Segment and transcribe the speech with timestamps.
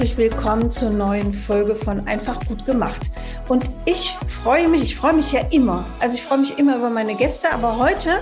[0.00, 3.10] Herzlich willkommen zur neuen Folge von Einfach gut gemacht.
[3.48, 5.84] Und ich freue mich, ich freue mich ja immer.
[5.98, 8.12] Also ich freue mich immer über meine Gäste, aber heute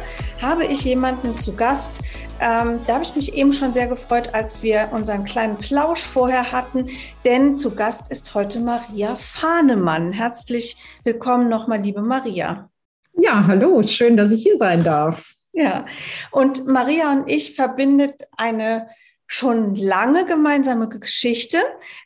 [0.42, 1.92] habe ich jemanden zu Gast.
[2.40, 6.50] Ähm, da habe ich mich eben schon sehr gefreut, als wir unseren kleinen Plausch vorher
[6.50, 6.88] hatten,
[7.24, 10.10] denn zu Gast ist heute Maria Fahnemann.
[10.10, 12.68] Herzlich willkommen nochmal, liebe Maria.
[13.16, 15.32] Ja, hallo, schön, dass ich hier sein darf.
[15.52, 15.86] Ja,
[16.32, 18.88] und Maria und ich verbindet eine
[19.28, 21.58] schon lange gemeinsame Geschichte,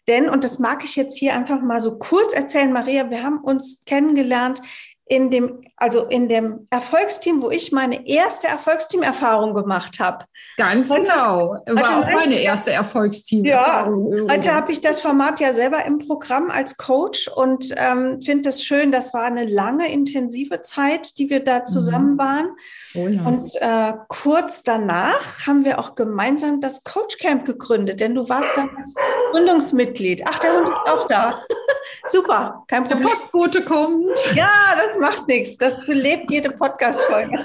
[0.08, 3.38] denn, und das mag ich jetzt hier einfach mal so kurz erzählen, Maria, wir haben
[3.38, 4.60] uns kennengelernt
[5.06, 10.24] in dem, also in dem Erfolgsteam, wo ich meine erste Erfolgsteam-Erfahrung gemacht habe.
[10.56, 11.56] Ganz heute, genau.
[11.66, 14.26] War auch meine erste Erfolgsteam-Erfahrung.
[14.28, 18.48] Ja, heute habe ich das Format ja selber im Programm als Coach und ähm, finde
[18.48, 18.90] es schön.
[18.90, 21.66] Das war eine lange, intensive Zeit, die wir da mhm.
[21.66, 22.56] zusammen waren.
[22.94, 23.22] Oh ja.
[23.22, 28.54] Und äh, kurz danach haben wir auch gemeinsam das Coach Camp gegründet, denn du warst
[28.56, 28.94] damals
[29.30, 30.22] Gründungsmitglied.
[30.26, 31.42] Ach, der Hund ist auch da.
[32.08, 33.02] Super, kein Problem.
[33.02, 34.10] Der Postbote kommt.
[34.34, 35.56] Ja, das macht nichts.
[35.56, 37.44] Das belebt jede Podcast-Folge.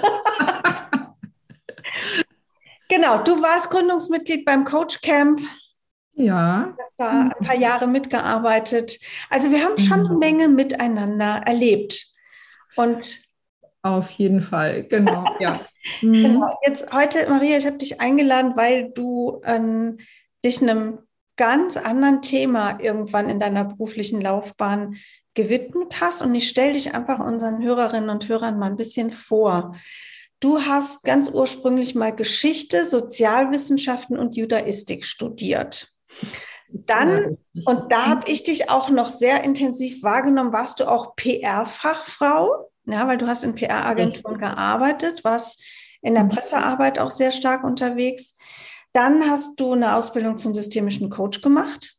[2.88, 5.40] genau, du warst Gründungsmitglied beim Coach Camp.
[6.12, 6.76] Ja.
[6.96, 8.98] Da ein paar Jahre mitgearbeitet.
[9.30, 10.18] Also wir haben schon eine mhm.
[10.18, 12.06] Menge miteinander erlebt.
[12.76, 13.27] Und
[13.90, 15.60] auf jeden Fall, genau, ja.
[16.02, 16.22] Mhm.
[16.22, 16.58] genau.
[16.66, 19.98] Jetzt heute, Maria, ich habe dich eingeladen, weil du ähm,
[20.44, 20.98] dich einem
[21.36, 24.96] ganz anderen Thema irgendwann in deiner beruflichen Laufbahn
[25.34, 26.20] gewidmet hast.
[26.20, 29.76] Und ich stelle dich einfach unseren Hörerinnen und Hörern mal ein bisschen vor.
[30.40, 35.88] Du hast ganz ursprünglich mal Geschichte, Sozialwissenschaften und Judaistik studiert.
[36.70, 42.70] Dann, und da habe ich dich auch noch sehr intensiv wahrgenommen, warst du auch PR-Fachfrau,
[42.90, 45.62] ja, weil du hast in PR-Agenturen gearbeitet, warst
[46.02, 46.30] in der mhm.
[46.30, 48.36] Pressearbeit auch sehr stark unterwegs.
[48.92, 51.94] Dann hast du eine Ausbildung zum systemischen Coach gemacht.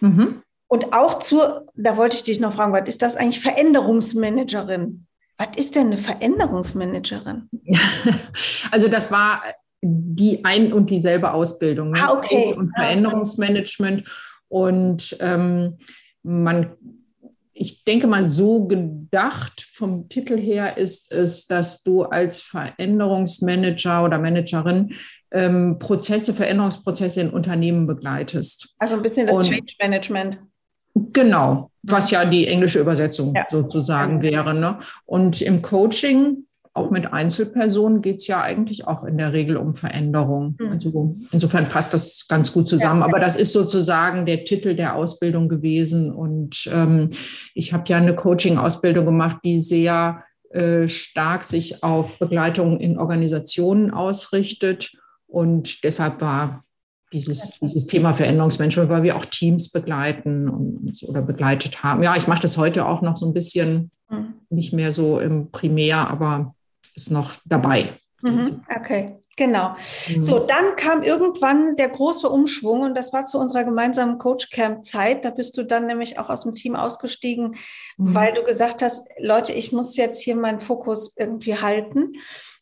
[0.00, 0.42] Mhm.
[0.68, 5.06] Und auch zur, da wollte ich dich noch fragen, was ist das eigentlich Veränderungsmanagerin?
[5.38, 7.48] Was ist denn eine Veränderungsmanagerin?
[8.72, 9.42] Also das war
[9.80, 12.02] die ein und dieselbe Ausbildung, ne?
[12.02, 12.52] ah, okay.
[12.54, 14.04] und Veränderungsmanagement.
[14.48, 15.78] Und ähm,
[16.22, 16.72] man,
[17.58, 24.18] ich denke mal, so gedacht vom Titel her ist es, dass du als Veränderungsmanager oder
[24.18, 24.94] Managerin
[25.30, 28.74] ähm, Prozesse, Veränderungsprozesse in Unternehmen begleitest.
[28.78, 30.38] Also ein bisschen das und, Change Management.
[31.12, 33.46] Genau, was ja die englische Übersetzung ja.
[33.50, 34.54] sozusagen wäre.
[34.54, 34.78] Ne?
[35.04, 36.45] Und im Coaching,
[36.76, 40.56] auch mit Einzelpersonen, geht es ja eigentlich auch in der Regel um Veränderung.
[40.58, 40.68] Mhm.
[40.68, 43.00] Also insofern passt das ganz gut zusammen.
[43.00, 43.06] Ja.
[43.06, 46.12] Aber das ist sozusagen der Titel der Ausbildung gewesen.
[46.12, 47.10] Und ähm,
[47.54, 53.90] ich habe ja eine Coaching-Ausbildung gemacht, die sehr äh, stark sich auf Begleitung in Organisationen
[53.90, 54.92] ausrichtet.
[55.26, 56.62] Und deshalb war
[57.12, 62.02] dieses, dieses Thema Veränderungsmanagement, weil wir auch Teams begleiten und, oder begleitet haben.
[62.02, 64.34] Ja, ich mache das heute auch noch so ein bisschen, mhm.
[64.50, 66.55] nicht mehr so im Primär, aber
[66.96, 67.92] ist noch dabei.
[68.22, 68.64] Mhm.
[68.74, 69.76] Okay, genau.
[70.08, 70.22] Mhm.
[70.22, 74.84] So, dann kam irgendwann der große Umschwung und das war zu unserer gemeinsamen Coach Camp
[74.84, 75.24] Zeit.
[75.24, 77.56] Da bist du dann nämlich auch aus dem Team ausgestiegen,
[77.98, 78.14] mhm.
[78.14, 82.14] weil du gesagt hast, Leute, ich muss jetzt hier meinen Fokus irgendwie halten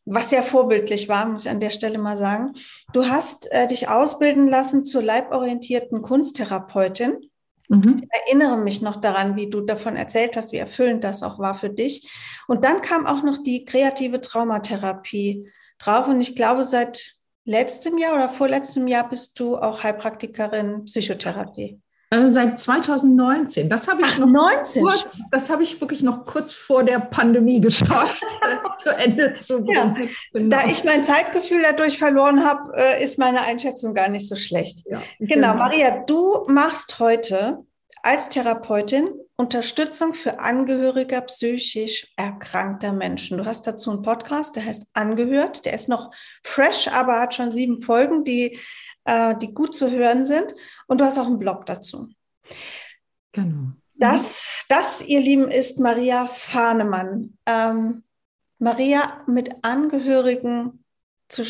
[0.07, 2.53] was sehr vorbildlich war, muss ich an der Stelle mal sagen.
[2.93, 7.31] Du hast äh, dich ausbilden lassen zur leiborientierten Kunsttherapeutin.
[7.69, 8.03] Mhm.
[8.03, 11.55] Ich erinnere mich noch daran, wie du davon erzählt hast, wie erfüllend das auch war
[11.55, 12.11] für dich.
[12.47, 15.49] Und dann kam auch noch die kreative Traumatherapie
[15.79, 16.09] drauf.
[16.09, 21.81] Und ich glaube, seit letztem Jahr oder vorletztem Jahr bist du auch Heilpraktikerin Psychotherapie.
[22.15, 23.69] Äh, seit 2019.
[23.69, 27.01] Das habe ich Ach, noch 19 kurz, das habe ich wirklich noch kurz vor der
[27.01, 28.23] Pandemie geschafft,
[28.83, 29.97] zu Ende zu bringen.
[29.97, 30.07] Ja.
[30.33, 30.57] Genau.
[30.57, 34.81] Da ich mein Zeitgefühl dadurch verloren habe, äh, ist meine Einschätzung gar nicht so schlecht.
[34.87, 37.59] Ja, genau, genau, Maria, du machst heute
[38.03, 43.37] als Therapeutin Unterstützung für Angehörige psychisch erkrankter Menschen.
[43.39, 45.65] Du hast dazu einen Podcast, der heißt Angehört.
[45.65, 46.13] Der ist noch
[46.45, 48.61] fresh, aber hat schon sieben Folgen, die
[49.05, 50.55] äh, die gut zu hören sind.
[50.87, 52.09] Und du hast auch einen Blog dazu.
[53.33, 53.73] Genau.
[53.95, 57.39] Das, das, ihr Lieben, ist Maria Fahnemann.
[57.47, 58.05] Ähm,
[58.59, 60.85] Maria mit Angehörigen
[61.29, 61.43] zu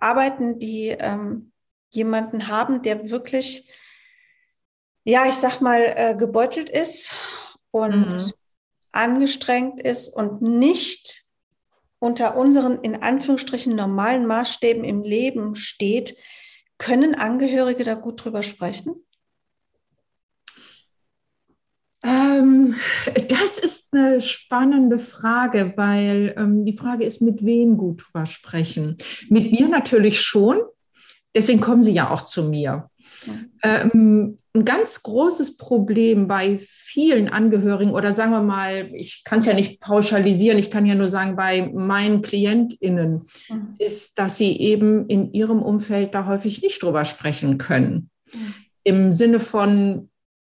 [0.00, 1.52] arbeiten, die ähm,
[1.90, 3.68] jemanden haben, der wirklich
[5.06, 7.14] ja, ich sag mal, äh, gebeutelt ist
[7.70, 8.32] und mhm.
[8.90, 11.22] angestrengt ist und nicht
[12.00, 16.16] unter unseren in Anführungsstrichen normalen Maßstäben im Leben steht,
[16.78, 18.94] können Angehörige da gut drüber sprechen?
[22.02, 22.76] Ähm,
[23.28, 28.96] das ist eine spannende Frage, weil ähm, die Frage ist, mit wem gut drüber sprechen.
[29.28, 30.60] Mit mir natürlich schon.
[31.34, 32.88] Deswegen kommen sie ja auch zu mir.
[33.62, 39.46] Ähm, ein ganz großes Problem bei vielen Angehörigen oder sagen wir mal, ich kann es
[39.46, 43.74] ja nicht pauschalisieren, ich kann ja nur sagen, bei meinen KlientInnen mhm.
[43.78, 48.10] ist, dass sie eben in ihrem Umfeld da häufig nicht drüber sprechen können.
[48.32, 48.54] Mhm.
[48.82, 50.08] Im Sinne von,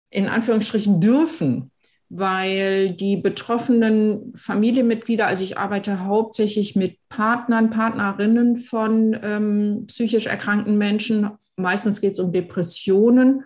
[0.09, 1.71] in Anführungsstrichen, dürfen
[2.09, 10.77] weil die betroffenen Familienmitglieder, also ich arbeite hauptsächlich mit Partnern, Partnerinnen von ähm, psychisch erkrankten
[10.77, 11.31] Menschen.
[11.57, 13.43] Meistens geht es um Depressionen,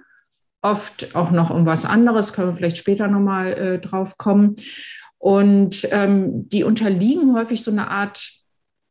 [0.61, 4.55] oft auch noch um was anderes, können wir vielleicht später nochmal äh, drauf kommen.
[5.17, 8.39] Und ähm, die unterliegen häufig so eine Art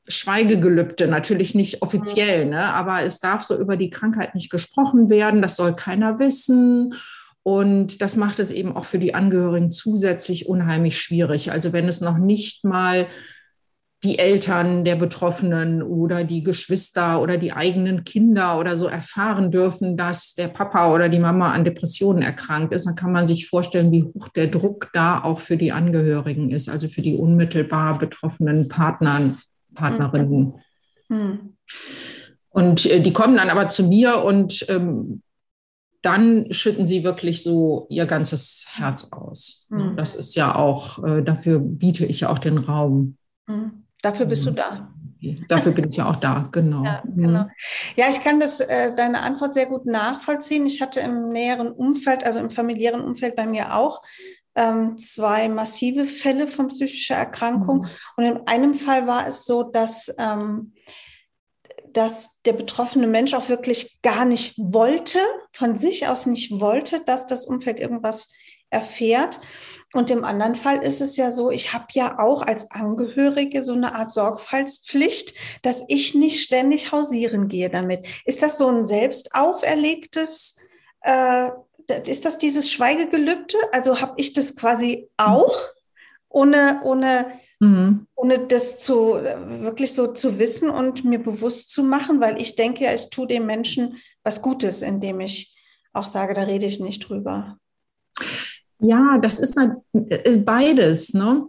[0.06, 2.64] Schweigegelübde, natürlich nicht offiziell, ne?
[2.64, 6.94] aber es darf so über die Krankheit nicht gesprochen werden, das soll keiner wissen.
[7.42, 11.50] Und das macht es eben auch für die Angehörigen zusätzlich unheimlich schwierig.
[11.50, 13.06] Also wenn es noch nicht mal
[14.04, 19.96] die Eltern der Betroffenen oder die Geschwister oder die eigenen Kinder oder so erfahren dürfen,
[19.96, 23.90] dass der Papa oder die Mama an Depressionen erkrankt ist, dann kann man sich vorstellen,
[23.90, 28.68] wie hoch der Druck da auch für die Angehörigen ist, also für die unmittelbar betroffenen
[28.68, 29.36] Partnern,
[29.74, 30.54] Partnerinnen.
[31.08, 31.56] Mhm.
[32.50, 35.22] Und äh, die kommen dann aber zu mir und ähm,
[36.02, 39.66] dann schütten sie wirklich so ihr ganzes Herz aus.
[39.70, 39.96] Mhm.
[39.96, 43.16] Das ist ja auch, äh, dafür biete ich ja auch den Raum.
[43.48, 43.84] Mhm.
[44.02, 44.92] Dafür bist du da.
[45.48, 46.84] Dafür bin ich ja auch da, genau.
[46.84, 47.46] Ja, genau.
[47.96, 50.64] ja ich kann das, äh, deine Antwort sehr gut nachvollziehen.
[50.66, 54.00] Ich hatte im näheren Umfeld, also im familiären Umfeld bei mir auch,
[54.54, 57.80] ähm, zwei massive Fälle von psychischer Erkrankung.
[57.80, 57.88] Mhm.
[58.16, 60.72] Und in einem Fall war es so, dass ähm,
[61.92, 65.18] dass der betroffene Mensch auch wirklich gar nicht wollte,
[65.52, 68.32] von sich aus nicht wollte, dass das Umfeld irgendwas
[68.70, 69.40] erfährt.
[69.94, 73.72] Und im anderen Fall ist es ja so, ich habe ja auch als Angehörige so
[73.72, 78.06] eine Art Sorgfaltspflicht, dass ich nicht ständig hausieren gehe damit.
[78.24, 80.60] Ist das so ein selbst auferlegtes,
[81.00, 81.50] äh,
[82.06, 83.56] ist das dieses Schweigegelübde?
[83.72, 85.56] Also habe ich das quasi auch,
[86.28, 87.26] ohne, ohne
[87.60, 88.06] Mhm.
[88.14, 92.84] Ohne das zu wirklich so zu wissen und mir bewusst zu machen, weil ich denke
[92.84, 95.56] ja, ich tue dem Menschen was Gutes, indem ich
[95.92, 97.58] auch sage, da rede ich nicht drüber.
[98.80, 99.56] Ja, das ist,
[100.44, 101.14] beides.
[101.14, 101.46] Ne?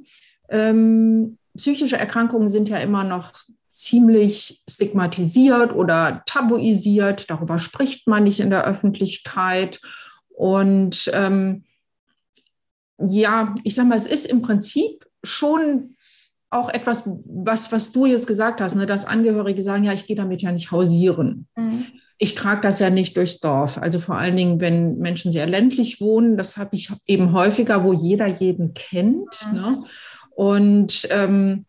[0.49, 3.33] Ähm, psychische Erkrankungen sind ja immer noch
[3.69, 7.29] ziemlich stigmatisiert oder tabuisiert.
[7.29, 9.79] Darüber spricht man nicht in der Öffentlichkeit.
[10.29, 11.63] Und ähm,
[12.97, 15.95] ja, ich sage mal, es ist im Prinzip schon
[16.49, 20.15] auch etwas, was, was du jetzt gesagt hast, ne, dass Angehörige sagen, ja, ich gehe
[20.15, 21.47] damit ja nicht hausieren.
[21.55, 21.85] Mhm.
[22.19, 23.77] Ich trage das ja nicht durchs Dorf.
[23.77, 27.94] Also vor allen Dingen, wenn Menschen sehr ländlich wohnen, das habe ich eben häufiger, wo
[27.94, 29.48] jeder jeden kennt.
[29.51, 29.57] Mhm.
[29.57, 29.83] Ne?
[30.35, 31.66] Und ähm,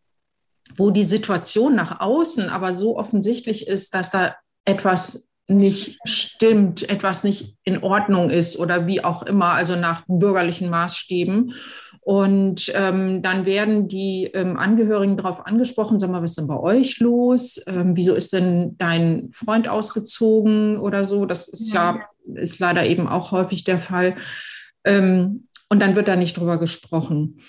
[0.76, 7.24] wo die Situation nach außen aber so offensichtlich ist, dass da etwas nicht stimmt, etwas
[7.24, 11.54] nicht in Ordnung ist oder wie auch immer, also nach bürgerlichen Maßstäben.
[12.02, 16.58] Und ähm, dann werden die ähm, Angehörigen darauf angesprochen, sag mal, was ist denn bei
[16.58, 17.62] euch los?
[17.66, 21.26] Ähm, wieso ist denn dein Freund ausgezogen oder so?
[21.26, 24.16] Das ist ja, ja ist leider eben auch häufig der Fall.
[24.84, 27.40] Ähm, und dann wird da nicht drüber gesprochen.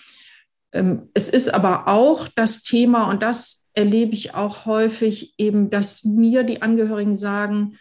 [0.73, 6.03] Ähm, es ist aber auch das Thema, und das erlebe ich auch häufig, eben, dass
[6.03, 7.77] mir die Angehörigen sagen,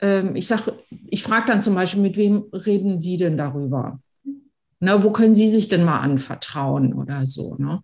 [0.00, 0.78] ähm, ich sage,
[1.08, 4.00] ich frage dann zum Beispiel, mit wem reden Sie denn darüber?
[4.80, 7.56] Ne, wo können Sie sich denn mal anvertrauen oder so?
[7.58, 7.80] Ne?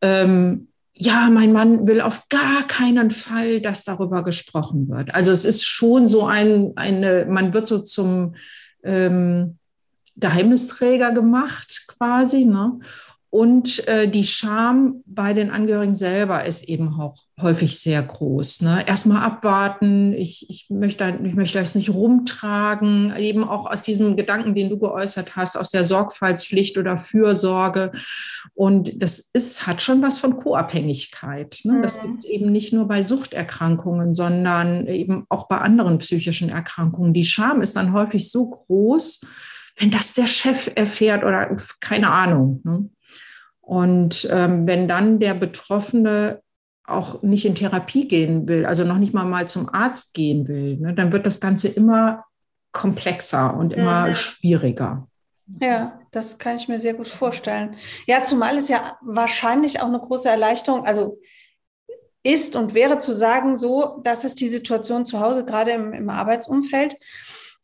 [0.00, 5.14] Ähm, ja, mein Mann will auf gar keinen Fall, dass darüber gesprochen wird.
[5.14, 8.34] Also es ist schon so ein, eine, man wird so zum
[8.82, 9.58] ähm,
[10.16, 12.46] Geheimnisträger gemacht quasi.
[12.46, 12.78] Ne?
[13.28, 18.62] Und äh, die Scham bei den Angehörigen selber ist eben auch häufig sehr groß.
[18.62, 18.86] Ne?
[18.86, 24.54] Erstmal abwarten, ich, ich, möchte, ich möchte das nicht rumtragen, eben auch aus diesem Gedanken,
[24.54, 27.92] den du geäußert hast, aus der Sorgfaltspflicht oder Fürsorge.
[28.54, 31.60] Und das ist, hat schon was von Co-Abhängigkeit.
[31.64, 31.82] Ne?
[31.82, 32.06] Das mhm.
[32.06, 37.12] gibt es eben nicht nur bei Suchterkrankungen, sondern eben auch bei anderen psychischen Erkrankungen.
[37.12, 39.26] Die Scham ist dann häufig so groß,
[39.78, 42.60] wenn das der Chef erfährt oder keine Ahnung.
[42.64, 42.88] Ne?
[43.66, 46.40] Und ähm, wenn dann der Betroffene
[46.84, 50.76] auch nicht in Therapie gehen will, also noch nicht mal mal zum Arzt gehen will,
[50.76, 52.24] ne, dann wird das Ganze immer
[52.70, 54.14] komplexer und immer mhm.
[54.14, 55.08] schwieriger.
[55.60, 57.74] Ja, das kann ich mir sehr gut vorstellen.
[58.06, 61.18] Ja, zumal es ja wahrscheinlich auch eine große Erleichterung, also
[62.22, 66.08] ist und wäre zu sagen, so, das ist die Situation zu Hause, gerade im, im
[66.08, 66.96] Arbeitsumfeld,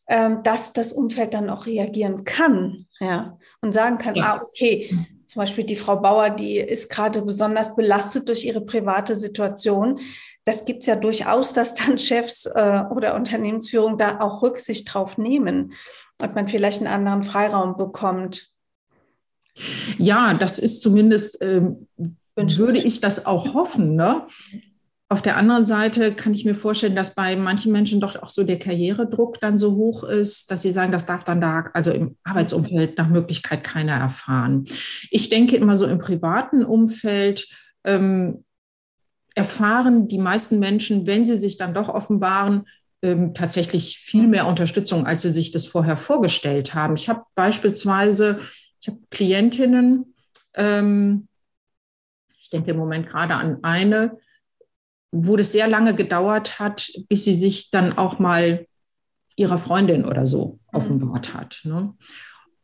[0.08, 4.34] ähm, dass das Umfeld dann auch reagieren kann, ja, und sagen kann, ja.
[4.34, 9.16] ah, okay, zum Beispiel die Frau Bauer, die ist gerade besonders belastet durch ihre private
[9.16, 9.98] Situation.
[10.44, 15.16] Das gibt es ja durchaus, dass dann Chefs äh, oder Unternehmensführung da auch Rücksicht drauf
[15.16, 15.72] nehmen
[16.20, 18.50] und man vielleicht einen anderen Freiraum bekommt.
[19.96, 21.88] Ja, das ist zumindest, ähm,
[22.36, 23.94] würde ich das auch hoffen.
[23.94, 24.26] Ne?
[25.12, 28.44] Auf der anderen Seite kann ich mir vorstellen, dass bei manchen Menschen doch auch so
[28.44, 32.16] der Karrieredruck dann so hoch ist, dass sie sagen, das darf dann da, also im
[32.24, 34.64] Arbeitsumfeld nach Möglichkeit keiner erfahren.
[35.10, 37.46] Ich denke immer so im privaten Umfeld,
[37.84, 38.46] ähm,
[39.34, 42.66] erfahren die meisten Menschen, wenn sie sich dann doch offenbaren,
[43.02, 46.94] ähm, tatsächlich viel mehr Unterstützung, als sie sich das vorher vorgestellt haben.
[46.94, 48.40] Ich habe beispielsweise,
[48.80, 50.14] ich habe Klientinnen,
[50.54, 51.28] ähm,
[52.38, 54.16] ich denke im Moment gerade an eine,
[55.12, 58.66] wo das sehr lange gedauert hat, bis sie sich dann auch mal
[59.36, 60.78] ihrer Freundin oder so mhm.
[60.78, 61.60] offenbart hat.
[61.64, 61.94] Ne?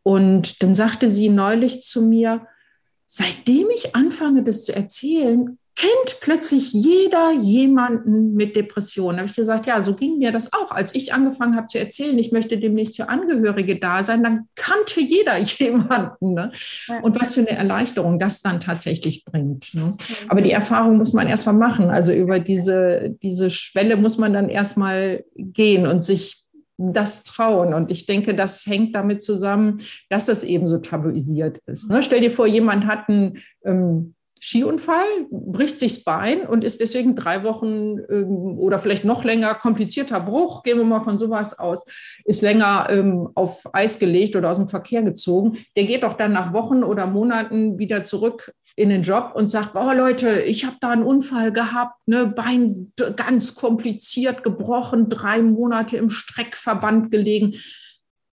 [0.03, 2.47] Und dann sagte sie neulich zu mir,
[3.07, 9.17] seitdem ich anfange, das zu erzählen, kennt plötzlich jeder jemanden mit Depressionen.
[9.17, 10.73] Da habe ich gesagt, ja, so ging mir das auch.
[10.73, 15.01] Als ich angefangen habe zu erzählen, ich möchte demnächst für Angehörige da sein, dann kannte
[15.01, 16.35] jeder jemanden.
[16.35, 16.51] Ne?
[17.03, 19.73] Und was für eine Erleichterung das dann tatsächlich bringt.
[19.73, 19.97] Ne?
[20.27, 21.91] Aber die Erfahrung muss man erstmal machen.
[21.91, 26.43] Also über diese, diese Schwelle muss man dann erstmal gehen und sich
[26.77, 27.73] das trauen.
[27.73, 31.89] Und ich denke, das hängt damit zusammen, dass das eben so tabuisiert ist.
[31.89, 32.03] Ne?
[32.03, 37.15] Stell dir vor, jemand hat einen ähm, Skiunfall, bricht sich das Bein und ist deswegen
[37.15, 41.85] drei Wochen ähm, oder vielleicht noch länger komplizierter Bruch, gehen wir mal von sowas aus,
[42.25, 45.59] ist länger ähm, auf Eis gelegt oder aus dem Verkehr gezogen.
[45.77, 49.73] Der geht doch dann nach Wochen oder Monaten wieder zurück in den Job und sagt,
[49.75, 55.97] oh Leute, ich habe da einen Unfall gehabt, ne, Bein ganz kompliziert gebrochen, drei Monate
[55.97, 57.55] im Streckverband gelegen.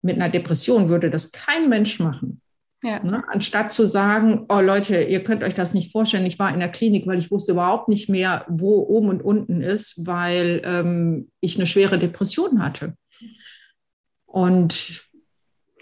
[0.02, 2.43] Mit einer Depression würde das kein Mensch machen.
[2.84, 3.02] Ja.
[3.02, 3.24] Ne?
[3.28, 6.70] Anstatt zu sagen, oh Leute, ihr könnt euch das nicht vorstellen, ich war in der
[6.70, 11.56] Klinik, weil ich wusste überhaupt nicht mehr, wo oben und unten ist, weil ähm, ich
[11.56, 12.96] eine schwere Depression hatte.
[14.26, 15.08] Und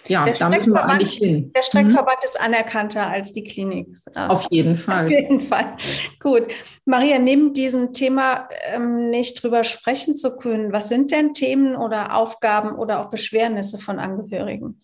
[0.08, 1.51] ja, da müssen wir eigentlich hin.
[1.55, 2.25] Der Streckverband mhm.
[2.25, 3.96] ist anerkannter als die Klinik.
[4.15, 5.05] Auf jeden Fall.
[5.05, 5.77] Auf jeden Fall.
[6.20, 6.48] Gut.
[6.86, 12.15] Maria, neben diesem Thema ähm, nicht drüber sprechen zu können, was sind denn Themen oder
[12.15, 14.84] Aufgaben oder auch Beschwernisse von Angehörigen?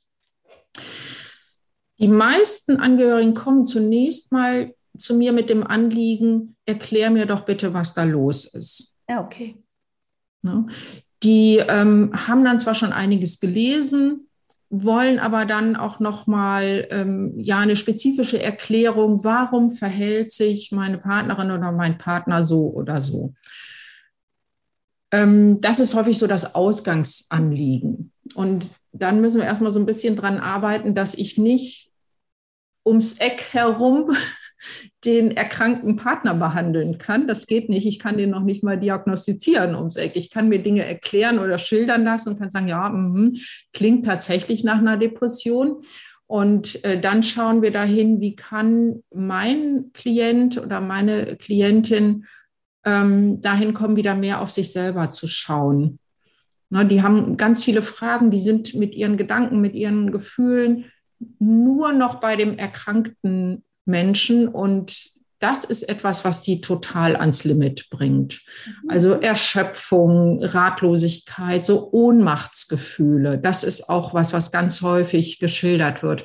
[1.99, 7.73] Die meisten Angehörigen kommen zunächst mal zu mir mit dem Anliegen, erklär mir doch bitte,
[7.73, 8.93] was da los ist.
[9.09, 9.57] Ja, okay.
[10.41, 10.67] Ne?
[11.23, 14.27] Die ähm, haben dann zwar schon einiges gelesen,
[14.69, 20.97] wollen aber dann auch noch mal ähm, ja eine spezifische Erklärung, warum verhält sich meine
[20.97, 23.33] Partnerin oder mein Partner so oder so.
[25.11, 28.11] Ähm, das ist häufig so das Ausgangsanliegen.
[28.35, 28.65] Und
[29.01, 31.91] dann müssen wir erstmal so ein bisschen dran arbeiten, dass ich nicht
[32.85, 34.15] ums Eck herum
[35.05, 37.27] den erkrankten Partner behandeln kann.
[37.27, 37.85] Das geht nicht.
[37.85, 40.15] Ich kann den noch nicht mal diagnostizieren ums Eck.
[40.15, 43.37] Ich kann mir Dinge erklären oder schildern lassen und kann sagen, ja, mh,
[43.73, 45.81] klingt tatsächlich nach einer Depression.
[46.25, 52.25] Und äh, dann schauen wir dahin, wie kann mein Klient oder meine Klientin
[52.83, 55.99] ähm, dahin kommen, wieder mehr auf sich selber zu schauen.
[56.69, 60.85] Ne, die haben ganz viele Fragen, die sind mit ihren Gedanken, mit ihren Gefühlen
[61.39, 67.89] nur noch bei dem erkrankten Menschen und das ist etwas, was die total ans Limit
[67.89, 68.41] bringt.
[68.65, 68.89] Mhm.
[68.89, 73.37] Also Erschöpfung, Ratlosigkeit, so Ohnmachtsgefühle.
[73.37, 76.23] Das ist auch was, was ganz häufig geschildert wird.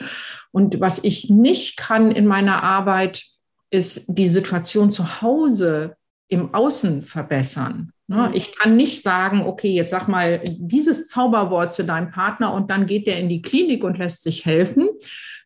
[0.51, 3.25] Und was ich nicht kann in meiner Arbeit,
[3.71, 5.97] ist die Situation zu Hause
[6.29, 7.92] im Außen verbessern.
[8.09, 8.28] Ne?
[8.28, 8.35] Mhm.
[8.35, 12.87] Ich kann nicht sagen, okay, jetzt sag mal dieses Zauberwort zu deinem Partner und dann
[12.87, 14.88] geht der in die Klinik und lässt sich helfen,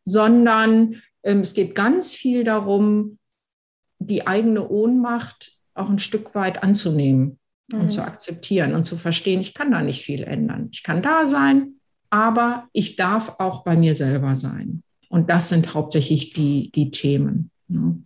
[0.03, 3.19] sondern ähm, es geht ganz viel darum,
[3.99, 7.39] die eigene Ohnmacht auch ein Stück weit anzunehmen
[7.73, 7.81] mhm.
[7.81, 10.69] und zu akzeptieren und zu verstehen, ich kann da nicht viel ändern.
[10.73, 11.75] Ich kann da sein,
[12.11, 14.83] aber ich darf auch bei mir selber sein.
[15.09, 17.51] Und das sind hauptsächlich die, die Themen.
[17.69, 17.99] Ne?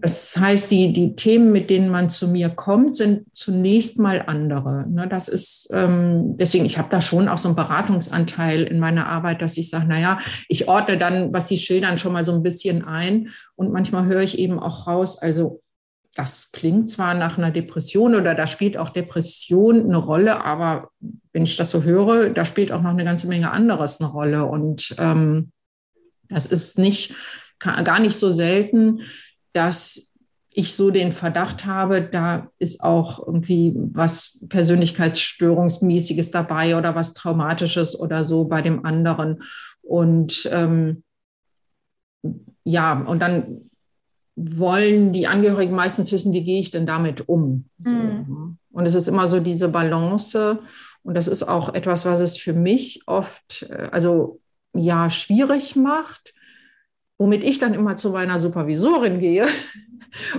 [0.00, 4.88] Das heißt, die, die Themen, mit denen man zu mir kommt, sind zunächst mal andere.
[4.88, 5.06] Ne?
[5.08, 9.42] Das ist ähm, deswegen, ich habe da schon auch so einen Beratungsanteil in meiner Arbeit,
[9.42, 12.84] dass ich sage, naja, ich ordne dann, was sie schildern, schon mal so ein bisschen
[12.84, 13.28] ein.
[13.54, 15.60] Und manchmal höre ich eben auch raus, also
[16.14, 20.88] das klingt zwar nach einer Depression oder da spielt auch Depression eine Rolle, aber
[21.34, 24.46] wenn ich das so höre, da spielt auch noch eine ganze Menge anderes eine Rolle.
[24.46, 25.52] Und ähm,
[26.30, 27.14] das ist nicht
[27.58, 29.00] gar nicht so selten,
[29.52, 30.10] dass
[30.50, 37.98] ich so den Verdacht habe, da ist auch irgendwie was Persönlichkeitsstörungsmäßiges dabei oder was Traumatisches
[37.98, 39.42] oder so bei dem anderen.
[39.82, 41.02] Und ähm,
[42.64, 43.70] ja, und dann
[44.34, 47.66] wollen die Angehörigen meistens wissen, wie gehe ich denn damit um.
[47.78, 48.56] Mhm.
[48.70, 50.60] Und es ist immer so diese Balance.
[51.02, 54.40] Und das ist auch etwas, was es für mich oft, äh, also
[54.74, 56.34] ja, schwierig macht,
[57.18, 59.46] womit ich dann immer zu meiner Supervisorin gehe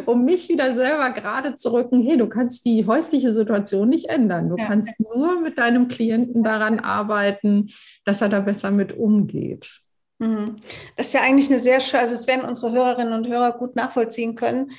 [0.05, 4.49] um mich wieder selber gerade zu rücken, hey, du kannst die häusliche Situation nicht ändern.
[4.49, 4.65] Du ja.
[4.65, 7.67] kannst nur mit deinem Klienten daran arbeiten,
[8.05, 9.81] dass er da besser mit umgeht.
[10.19, 10.57] Mhm.
[10.95, 13.75] Das ist ja eigentlich eine sehr schöne, also es werden unsere Hörerinnen und Hörer gut
[13.75, 14.71] nachvollziehen können,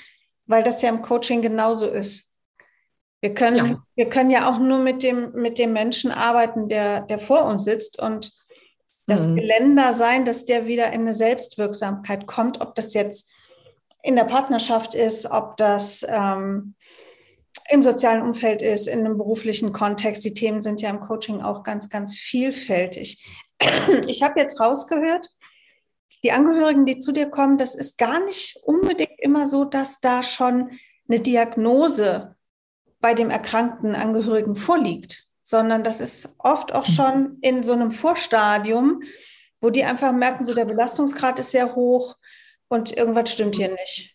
[0.46, 2.36] weil das ja im Coaching genauso ist.
[3.20, 7.00] Wir können ja, wir können ja auch nur mit dem, mit dem Menschen arbeiten, der,
[7.02, 8.32] der vor uns sitzt und
[9.08, 9.36] das mhm.
[9.36, 13.28] Geländer sein, dass der wieder in eine Selbstwirksamkeit kommt, ob das jetzt
[14.02, 16.74] in der Partnerschaft ist, ob das ähm,
[17.70, 20.24] im sozialen Umfeld ist, in einem beruflichen Kontext.
[20.24, 23.24] Die Themen sind ja im Coaching auch ganz, ganz vielfältig.
[24.06, 25.28] Ich habe jetzt rausgehört,
[26.22, 30.22] die Angehörigen, die zu dir kommen, das ist gar nicht unbedingt immer so, dass da
[30.22, 30.70] schon
[31.08, 32.36] eine Diagnose
[33.00, 39.02] bei dem erkrankten Angehörigen vorliegt, sondern das ist oft auch schon in so einem Vorstadium,
[39.62, 42.16] wo die einfach merken, so der Belastungsgrad ist sehr hoch,
[42.68, 44.14] und irgendwas stimmt hier nicht.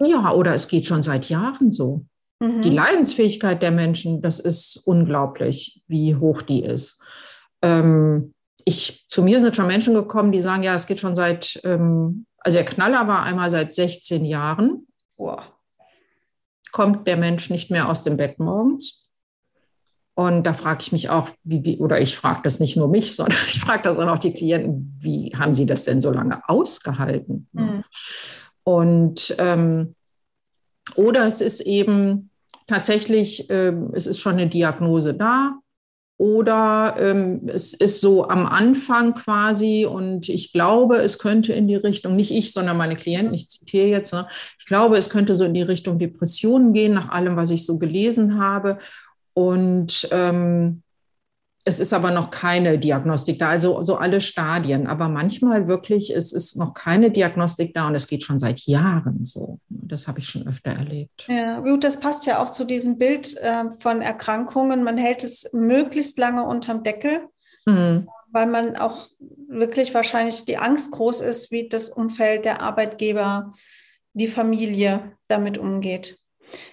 [0.00, 2.04] Ja, oder es geht schon seit Jahren so.
[2.40, 2.60] Mhm.
[2.60, 7.02] Die Leidensfähigkeit der Menschen, das ist unglaublich, wie hoch die ist.
[7.62, 8.34] Ähm,
[8.66, 12.26] ich, zu mir sind schon Menschen gekommen, die sagen, ja, es geht schon seit, ähm,
[12.38, 14.86] also der Knaller war einmal seit 16 Jahren.
[15.16, 15.54] Boah.
[16.70, 19.09] Kommt der Mensch nicht mehr aus dem Bett morgens.
[20.20, 23.16] Und da frage ich mich auch, wie, wie oder ich frage das nicht nur mich,
[23.16, 27.48] sondern ich frage das auch die Klienten, wie haben sie das denn so lange ausgehalten?
[27.52, 27.84] Mhm.
[28.62, 29.94] Und ähm,
[30.94, 32.28] oder es ist eben
[32.66, 35.54] tatsächlich, äh, es ist schon eine Diagnose da.
[36.18, 41.76] Oder ähm, es ist so am Anfang quasi und ich glaube, es könnte in die
[41.76, 44.26] Richtung, nicht ich, sondern meine Klienten, ich zitiere jetzt, ne,
[44.58, 47.78] ich glaube, es könnte so in die Richtung Depressionen gehen, nach allem, was ich so
[47.78, 48.76] gelesen habe.
[49.34, 50.82] Und ähm,
[51.64, 54.86] es ist aber noch keine Diagnostik da, also so alle Stadien.
[54.86, 59.24] Aber manchmal wirklich, es ist noch keine Diagnostik da und es geht schon seit Jahren
[59.24, 59.58] so.
[59.68, 61.26] Das habe ich schon öfter erlebt.
[61.28, 64.82] Ja, gut, das passt ja auch zu diesem Bild äh, von Erkrankungen.
[64.82, 67.28] Man hält es möglichst lange unterm Deckel,
[67.66, 68.08] mhm.
[68.32, 69.08] weil man auch
[69.48, 73.52] wirklich wahrscheinlich die Angst groß ist, wie das Umfeld, der Arbeitgeber,
[74.14, 76.18] die Familie damit umgeht.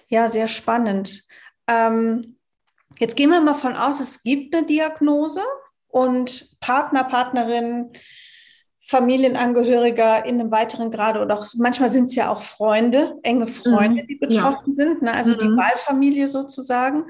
[0.08, 1.24] Ja, sehr spannend.
[1.66, 2.37] Ähm,
[2.98, 5.42] Jetzt gehen wir mal von aus, es gibt eine Diagnose
[5.88, 7.92] und Partner, Partnerin,
[8.88, 14.04] Familienangehöriger in einem weiteren Grade oder auch manchmal sind es ja auch Freunde, enge Freunde,
[14.04, 14.20] die mhm.
[14.20, 14.84] betroffen ja.
[14.84, 15.12] sind, ne?
[15.12, 15.38] also mhm.
[15.38, 17.04] die Wahlfamilie sozusagen.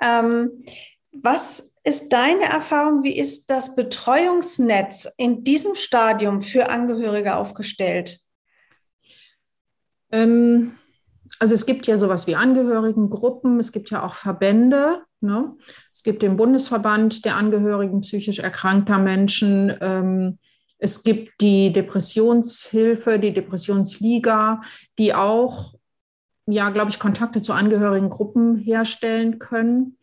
[0.00, 0.64] Ähm,
[1.12, 3.04] was ist deine Erfahrung?
[3.04, 8.18] Wie ist das Betreuungsnetz in diesem Stadium für Angehörige aufgestellt?
[10.10, 10.76] Ähm,
[11.38, 15.02] also es gibt ja sowas wie Angehörigengruppen, es gibt ja auch Verbände.
[15.22, 15.54] Ne?
[15.92, 19.74] Es gibt den Bundesverband der Angehörigen psychisch erkrankter Menschen.
[19.80, 20.38] Ähm,
[20.78, 24.60] es gibt die Depressionshilfe, die Depressionsliga,
[24.98, 25.74] die auch,
[26.46, 29.96] ja, glaube ich, Kontakte zu Angehörigengruppen herstellen können.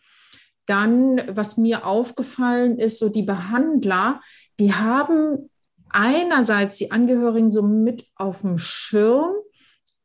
[0.65, 4.21] Dann, was mir aufgefallen ist, so die Behandler,
[4.59, 5.49] die haben
[5.89, 9.33] einerseits die Angehörigen so mit auf dem Schirm,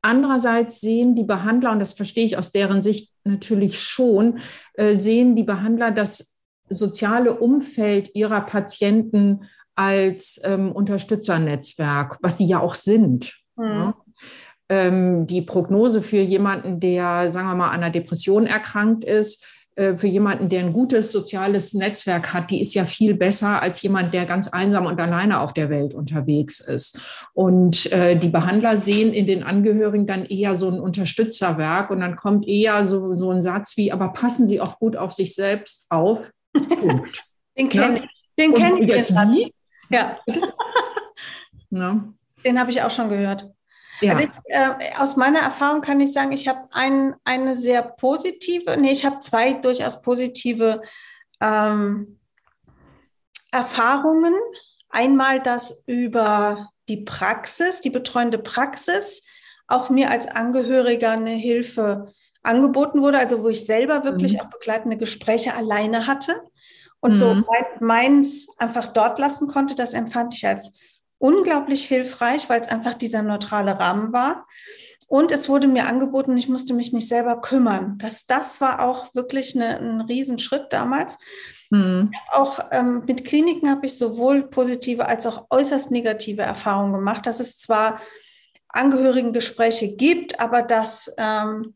[0.04, 4.40] Andererseits sehen die Behandler, und das verstehe ich aus deren Sicht natürlich schon,
[4.74, 6.36] äh, sehen die Behandler das
[6.68, 13.32] soziale Umfeld ihrer Patienten als ähm, Unterstützernetzwerk, was sie ja auch sind.
[13.56, 13.64] Mhm.
[13.64, 13.96] Ja.
[14.68, 20.06] Ähm, die Prognose für jemanden, der, sagen wir mal, an einer Depression erkrankt ist, für
[20.06, 24.24] jemanden, der ein gutes soziales Netzwerk hat, die ist ja viel besser als jemand, der
[24.24, 27.00] ganz einsam und alleine auf der Welt unterwegs ist.
[27.32, 32.14] Und äh, die Behandler sehen in den Angehörigen dann eher so ein Unterstützerwerk und dann
[32.14, 35.86] kommt eher so, so ein Satz wie, aber passen Sie auch gut auf sich selbst
[35.90, 36.30] auf.
[36.52, 37.24] Punkt.
[37.58, 38.04] Den kenne ne?
[38.04, 38.24] ich.
[38.38, 39.52] Den kenne ich jetzt wie?
[39.90, 40.18] Ja.
[41.70, 42.14] ne?
[42.44, 43.50] Den habe ich auch schon gehört.
[44.06, 44.12] Ja.
[44.12, 48.76] Also ich, äh, aus meiner Erfahrung kann ich sagen, ich habe ein, eine sehr positive,
[48.76, 50.82] nee, ich habe zwei durchaus positive
[51.40, 52.18] ähm,
[53.50, 54.34] Erfahrungen.
[54.88, 59.26] Einmal das über die Praxis, die betreuende Praxis
[59.66, 62.12] auch mir als Angehöriger eine Hilfe
[62.42, 64.40] angeboten wurde, also wo ich selber wirklich mhm.
[64.40, 66.42] auch begleitende Gespräche alleine hatte
[67.00, 67.16] und mhm.
[67.16, 67.42] so
[67.80, 70.78] meins einfach dort lassen konnte, das empfand ich als
[71.24, 74.46] unglaublich hilfreich, weil es einfach dieser neutrale Rahmen war.
[75.06, 77.96] Und es wurde mir angeboten, ich musste mich nicht selber kümmern.
[77.96, 81.18] Das, das war auch wirklich eine, ein Riesenschritt damals.
[81.70, 82.12] Mhm.
[82.30, 87.40] Auch ähm, mit Kliniken habe ich sowohl positive als auch äußerst negative Erfahrungen gemacht, dass
[87.40, 88.02] es zwar
[88.68, 91.72] Angehörigengespräche gibt, aber dass ähm,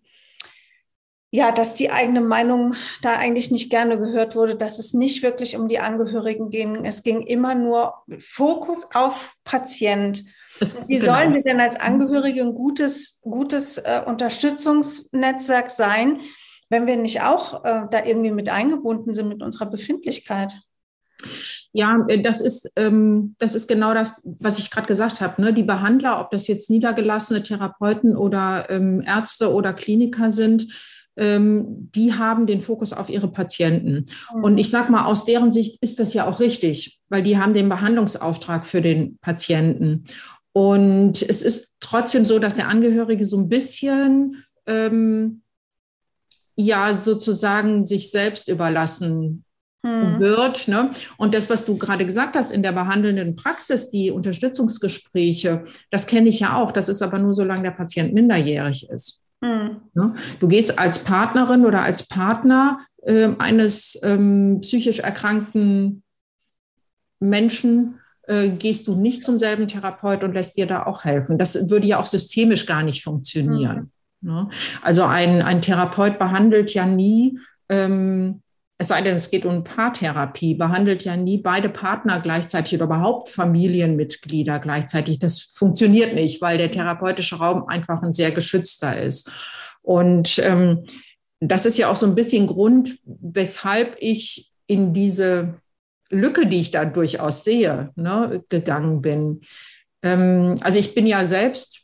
[1.31, 5.57] ja, dass die eigene Meinung da eigentlich nicht gerne gehört wurde, dass es nicht wirklich
[5.57, 6.85] um die Angehörigen ging.
[6.85, 10.25] Es ging immer nur Fokus auf Patient.
[10.59, 11.15] Es, Wie genau.
[11.15, 16.21] sollen wir denn als Angehörige ein gutes, gutes äh, Unterstützungsnetzwerk sein,
[16.71, 20.63] wenn wir nicht auch äh, da irgendwie mit eingebunden sind mit unserer Befindlichkeit?
[21.73, 25.43] Ja, äh, das ist, ähm, das ist genau das, was ich gerade gesagt habe.
[25.43, 25.53] Ne?
[25.53, 30.69] Die Behandler, ob das jetzt niedergelassene Therapeuten oder ähm, Ärzte oder Kliniker sind,
[31.19, 34.07] ähm, die haben den Fokus auf ihre Patienten.
[34.35, 34.45] Mhm.
[34.45, 37.55] Und ich sage mal, aus deren Sicht ist das ja auch richtig, weil die haben
[37.55, 40.05] den Behandlungsauftrag für den Patienten.
[40.53, 45.43] Und es ist trotzdem so, dass der Angehörige so ein bisschen ähm,
[46.57, 49.45] ja sozusagen sich selbst überlassen
[49.85, 50.21] hm.
[50.21, 50.69] wird.
[50.69, 50.91] Ne?
[51.17, 56.29] Und das, was du gerade gesagt hast in der behandelnden Praxis, die Unterstützungsgespräche, das kenne
[56.29, 56.73] ich ja auch.
[56.73, 59.28] Das ist aber nur, solange der Patient minderjährig ist.
[59.41, 59.81] Mhm.
[60.41, 66.03] Du gehst als Partnerin oder als Partner äh, eines ähm, psychisch erkrankten
[67.21, 71.39] Menschen, äh, gehst du nicht zum selben Therapeut und lässt dir da auch helfen.
[71.39, 73.91] Das würde ja auch systemisch gar nicht funktionieren.
[74.21, 74.31] Mhm.
[74.31, 74.49] Ne?
[74.83, 78.43] Also ein, ein Therapeut behandelt ja nie ähm,
[78.81, 83.29] es sei denn, es geht um Paartherapie, behandelt ja nie beide Partner gleichzeitig oder überhaupt
[83.29, 85.19] Familienmitglieder gleichzeitig.
[85.19, 89.33] Das funktioniert nicht, weil der therapeutische Raum einfach ein sehr geschützter ist.
[89.83, 90.85] Und ähm,
[91.41, 95.55] das ist ja auch so ein bisschen Grund, weshalb ich in diese
[96.11, 99.41] Lücke, die ich da durchaus sehe, ne, gegangen bin.
[100.03, 101.78] Ähm, also ich bin ja selbst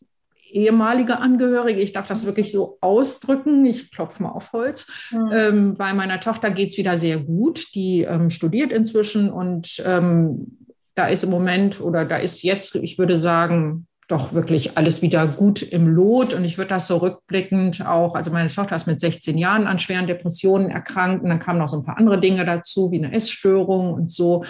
[0.54, 1.80] ehemalige Angehörige.
[1.80, 3.64] Ich darf das wirklich so ausdrücken.
[3.64, 5.10] Ich klopfe mal auf Holz.
[5.10, 5.30] Mhm.
[5.32, 7.74] Ähm, bei meiner Tochter geht es wieder sehr gut.
[7.74, 10.58] Die ähm, studiert inzwischen und ähm,
[10.94, 15.26] da ist im Moment oder da ist jetzt, ich würde sagen, doch wirklich alles wieder
[15.26, 16.34] gut im Lot.
[16.34, 19.78] Und ich würde das so rückblickend auch, also meine Tochter ist mit 16 Jahren an
[19.78, 23.12] schweren Depressionen erkrankt und dann kamen noch so ein paar andere Dinge dazu, wie eine
[23.12, 24.44] Essstörung und so.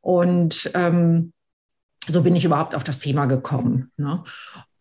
[0.00, 1.32] Und ähm,
[2.06, 3.90] so bin ich überhaupt auf das Thema gekommen.
[3.96, 4.22] Ne?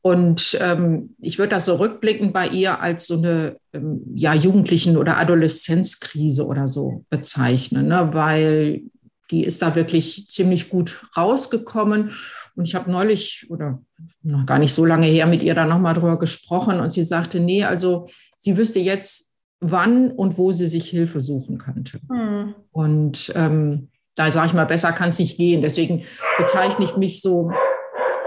[0.06, 4.98] Und ähm, ich würde das so rückblickend bei ihr als so eine ähm, ja, Jugendlichen-
[4.98, 8.10] oder Adoleszenzkrise oder so bezeichnen, ne?
[8.14, 8.84] weil
[9.32, 12.12] die ist da wirklich ziemlich gut rausgekommen.
[12.56, 13.82] Und ich habe neulich oder
[14.22, 17.40] noch gar nicht so lange her mit ihr da nochmal drüber gesprochen und sie sagte,
[17.40, 22.00] nee, also sie wüsste jetzt, wann und wo sie sich Hilfe suchen könnte.
[22.10, 22.54] Mhm.
[22.72, 25.64] Und ähm, da sage ich mal, besser kann es nicht gehen.
[25.64, 26.04] Deswegen
[26.38, 27.50] bezeichne ich mich so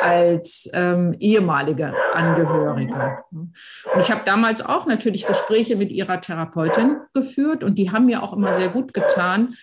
[0.01, 3.19] als ähm, ehemalige Angehörige.
[3.31, 8.23] Und ich habe damals auch natürlich Gespräche mit ihrer Therapeutin geführt und die haben mir
[8.23, 9.55] auch immer sehr gut getan.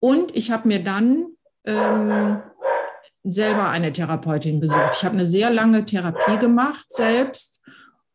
[0.00, 1.26] Und ich habe mir dann
[1.64, 2.40] ähm,
[3.24, 4.92] selber eine Therapeutin besucht.
[4.94, 7.64] Ich habe eine sehr lange Therapie gemacht selbst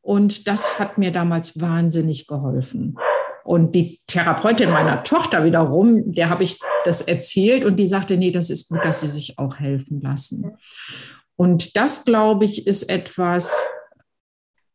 [0.02, 2.98] und das hat mir damals wahnsinnig geholfen.
[3.44, 8.32] Und die Therapeutin meiner Tochter wiederum, der habe ich das erzählt und die sagte, nee,
[8.32, 10.58] das ist gut, dass sie sich auch helfen lassen.
[11.42, 13.60] Und das, glaube ich, ist etwas,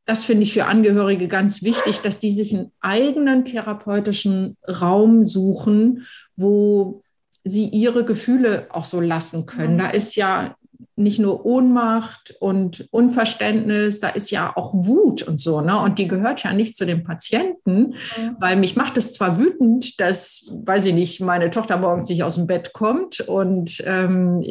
[0.05, 6.09] das finde ich für Angehörige ganz wichtig, dass die sich einen eigenen therapeutischen Raum suchen,
[6.35, 7.03] wo
[7.45, 9.79] sie ihre Gefühle auch so lassen können.
[9.79, 10.57] Da ist ja
[10.97, 15.79] nicht nur Ohnmacht und Unverständnis, da ist ja auch Wut und so, ne?
[15.81, 18.37] Und die gehört ja nicht zu den Patienten, mhm.
[18.41, 22.35] weil mich macht es zwar wütend, dass, weiß ich nicht, meine Tochter morgens nicht aus
[22.35, 24.43] dem Bett kommt und ähm,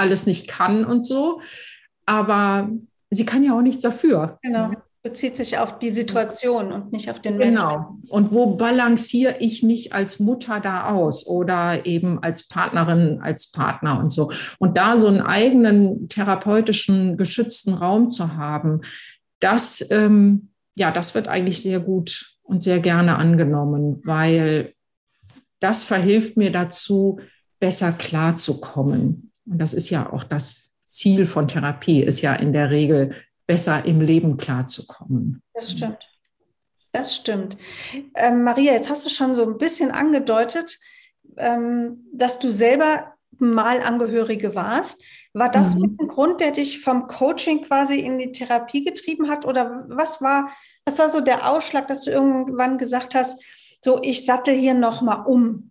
[0.00, 1.40] alles nicht kann und so.
[2.06, 2.70] Aber
[3.10, 4.38] sie kann ja auch nichts dafür.
[4.42, 4.72] Genau.
[5.02, 7.54] Bezieht sich auf die Situation und nicht auf den Menschen.
[7.54, 7.96] Genau.
[8.10, 13.98] Und wo balanciere ich mich als Mutter da aus oder eben als Partnerin, als Partner
[13.98, 14.30] und so.
[14.58, 18.82] Und da so einen eigenen therapeutischen, geschützten Raum zu haben,
[19.38, 24.74] das, ähm, ja, das wird eigentlich sehr gut und sehr gerne angenommen, weil
[25.60, 27.20] das verhilft mir dazu,
[27.58, 29.29] besser klarzukommen.
[29.50, 33.14] Und das ist ja auch das Ziel von Therapie, ist ja in der Regel
[33.46, 35.42] besser im Leben klarzukommen.
[35.52, 35.98] Das stimmt.
[36.92, 37.56] Das stimmt.
[38.14, 40.78] Ähm, Maria, jetzt hast du schon so ein bisschen angedeutet,
[41.36, 45.04] ähm, dass du selber mal Angehörige warst.
[45.32, 45.96] War das mhm.
[46.00, 49.44] ein Grund, der dich vom Coaching quasi in die Therapie getrieben hat?
[49.46, 50.50] Oder was war,
[50.84, 53.44] was war so der Ausschlag, dass du irgendwann gesagt hast,
[53.80, 55.70] so ich sattel hier nochmal um?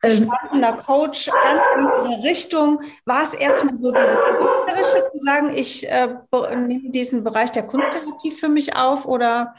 [0.00, 2.80] Als gestandener Coach, ganz andere Richtung.
[3.04, 6.08] War es erstmal so dieses Künstlerische zu sagen, ich äh,
[6.56, 9.06] nehme diesen Bereich der Kunsttherapie für mich auf?
[9.06, 9.54] Oder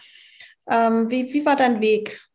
[0.69, 2.28] ähm, wie, wie war dein Weg?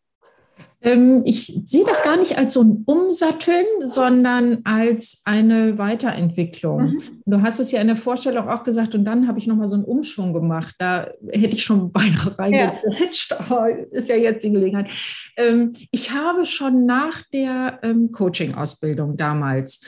[0.85, 6.83] Ähm, ich sehe das gar nicht als so ein Umsatteln, sondern als eine Weiterentwicklung.
[6.83, 7.23] Mhm.
[7.25, 9.77] Du hast es ja in der Vorstellung auch gesagt, und dann habe ich nochmal so
[9.77, 10.75] einen Umschwung gemacht.
[10.79, 13.41] Da hätte ich schon beinahe reingequetscht, ja.
[13.41, 14.91] aber ist ja jetzt die Gelegenheit.
[15.37, 19.85] Ähm, ich habe schon nach der ähm, Coaching-Ausbildung damals,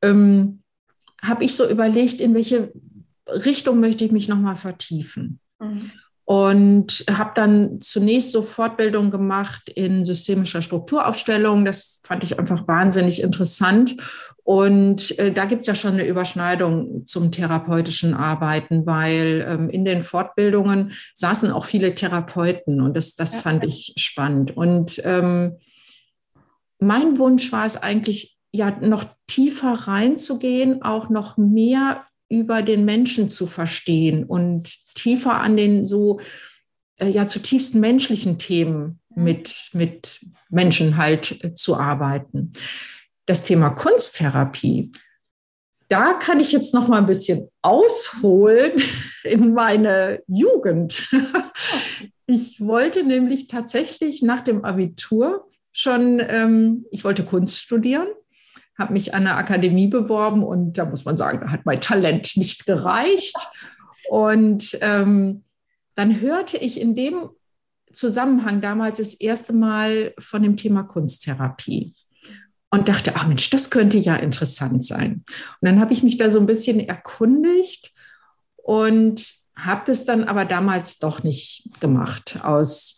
[0.00, 0.62] habe
[1.40, 2.72] ich so überlegt, in welche
[3.26, 5.40] Richtung möchte ich mich nochmal vertiefen.
[5.58, 5.90] Mhm
[6.28, 11.64] und habe dann zunächst so Fortbildung gemacht in systemischer Strukturaufstellung.
[11.64, 13.96] Das fand ich einfach wahnsinnig interessant.
[14.44, 19.86] Und äh, da gibt es ja schon eine Überschneidung zum therapeutischen Arbeiten, weil ähm, in
[19.86, 24.54] den Fortbildungen saßen auch viele Therapeuten und das, das fand ich spannend.
[24.54, 25.56] Und ähm,
[26.78, 33.28] mein Wunsch war es eigentlich, ja, noch tiefer reinzugehen, auch noch mehr über den Menschen
[33.28, 36.20] zu verstehen und tiefer an den so
[36.96, 39.24] äh, ja zutiefst menschlichen Themen mhm.
[39.24, 42.52] mit, mit Menschen halt äh, zu arbeiten.
[43.26, 44.90] Das Thema Kunsttherapie,
[45.88, 48.72] da kann ich jetzt noch mal ein bisschen ausholen
[49.24, 51.08] in meine Jugend.
[52.30, 58.08] Ich wollte nämlich tatsächlich nach dem Abitur schon, ähm, ich wollte Kunst studieren
[58.78, 62.36] habe mich an der Akademie beworben und da muss man sagen, da hat mein Talent
[62.36, 63.36] nicht gereicht.
[64.08, 65.44] Und ähm,
[65.94, 67.28] dann hörte ich in dem
[67.92, 71.92] Zusammenhang damals das erste Mal von dem Thema Kunsttherapie
[72.70, 75.24] und dachte, ach Mensch, das könnte ja interessant sein.
[75.60, 77.92] Und dann habe ich mich da so ein bisschen erkundigt
[78.56, 82.97] und habe das dann aber damals doch nicht gemacht aus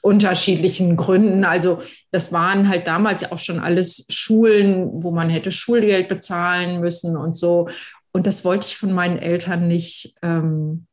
[0.00, 1.44] unterschiedlichen Gründen.
[1.44, 7.16] Also das waren halt damals auch schon alles Schulen, wo man hätte Schulgeld bezahlen müssen
[7.16, 7.68] und so.
[8.12, 10.86] Und das wollte ich von meinen Eltern nicht, ähm,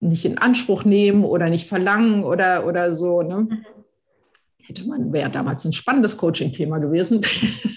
[0.00, 3.22] nicht in Anspruch nehmen oder nicht verlangen oder, oder so.
[3.22, 3.48] Ne?
[3.48, 3.66] Mhm.
[4.62, 7.22] Hätte man, wäre damals ein spannendes Coaching-Thema gewesen.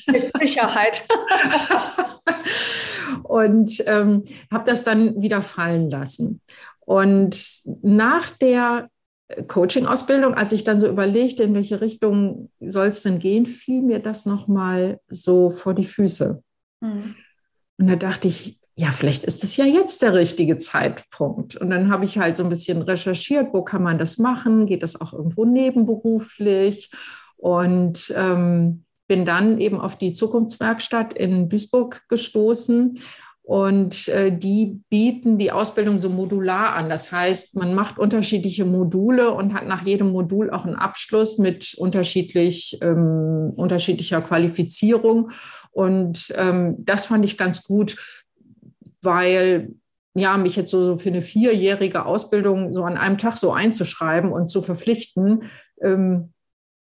[0.08, 1.04] Mit Sicherheit.
[3.24, 6.42] und ähm, habe das dann wieder fallen lassen.
[6.82, 8.90] Und nach der
[9.48, 14.00] Coaching-Ausbildung, als ich dann so überlegte, in welche Richtung soll es denn gehen, fiel mir
[14.00, 16.42] das nochmal so vor die Füße.
[16.82, 17.16] Mhm.
[17.78, 21.56] Und da dachte ich, ja, vielleicht ist das ja jetzt der richtige Zeitpunkt.
[21.56, 24.66] Und dann habe ich halt so ein bisschen recherchiert, wo kann man das machen?
[24.66, 26.92] Geht das auch irgendwo nebenberuflich?
[27.38, 33.00] Und ähm, bin dann eben auf die Zukunftswerkstatt in Duisburg gestoßen
[33.52, 36.88] und äh, die bieten die Ausbildung so modular an.
[36.88, 41.76] Das heißt, man macht unterschiedliche Module und hat nach jedem Modul auch einen Abschluss mit
[41.78, 45.32] unterschiedlich, ähm, unterschiedlicher Qualifizierung.
[45.70, 47.98] Und ähm, das fand ich ganz gut,
[49.02, 49.74] weil
[50.14, 54.32] ja, mich jetzt so, so für eine vierjährige Ausbildung so an einem Tag so einzuschreiben
[54.32, 55.44] und zu verpflichten,
[55.82, 56.32] ähm,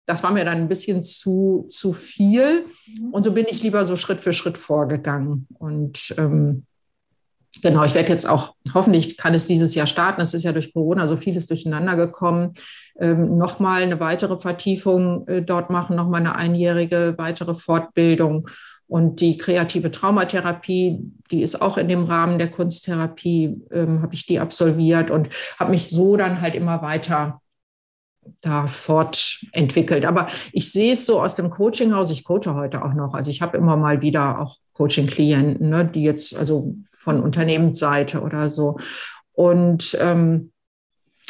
[0.06, 2.66] das war mir dann ein bisschen zu, zu viel.
[2.88, 3.12] Mhm.
[3.12, 5.48] Und so bin ich lieber so Schritt für Schritt vorgegangen.
[5.60, 6.66] Und ähm,
[7.62, 10.22] genau, ich werde jetzt auch, hoffentlich kann es dieses Jahr starten.
[10.22, 12.54] Es ist ja durch Corona so vieles durcheinander gekommen.
[13.00, 18.48] Ähm, nochmal eine weitere Vertiefung äh, dort machen, nochmal eine einjährige weitere Fortbildung.
[18.88, 24.26] Und die kreative Traumatherapie, die ist auch in dem Rahmen der Kunsttherapie, ähm, habe ich
[24.26, 27.40] die absolviert und habe mich so dann halt immer weiter
[28.42, 30.06] da fortentwickelt.
[30.06, 33.14] Aber ich sehe es so aus dem Coachinghaus, ich coache heute auch noch.
[33.14, 38.50] Also ich habe immer mal wieder auch Coaching-Klienten, ne, die jetzt also von Unternehmensseite oder
[38.50, 38.78] so.
[39.32, 40.52] Und ähm,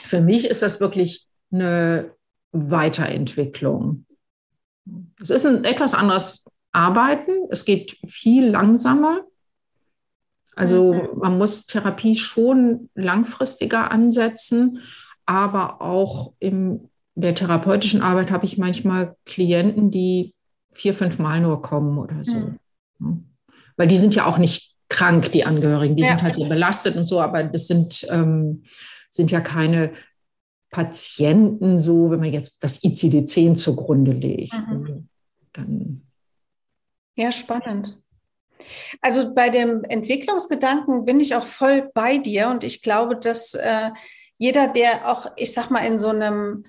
[0.04, 2.12] für mich ist das wirklich eine
[2.52, 4.06] Weiterentwicklung.
[5.22, 7.32] Es ist ein etwas anderes Arbeiten.
[7.50, 9.26] Es geht viel langsamer.
[10.56, 11.20] Also mhm.
[11.20, 14.80] man muss Therapie schon langfristiger ansetzen
[15.30, 20.34] aber auch in der therapeutischen Arbeit habe ich manchmal Klienten, die
[20.72, 22.54] vier, fünf Mal nur kommen oder so.
[22.98, 23.26] Mhm.
[23.78, 26.10] Weil die sind ja auch nicht krank, die Angehörigen, die ja.
[26.10, 28.64] sind halt hier belastet und so, aber das sind, ähm,
[29.12, 29.92] sind ja keine
[30.72, 34.54] Patienten so, wenn man jetzt das ICD-10 zugrunde legt.
[34.54, 35.10] Mhm.
[35.54, 36.02] Dann
[37.16, 38.02] ja, spannend.
[39.00, 43.92] Also bei dem Entwicklungsgedanken bin ich auch voll bei dir und ich glaube, dass äh,
[44.40, 46.66] jeder, der auch, ich sag mal, in so einem,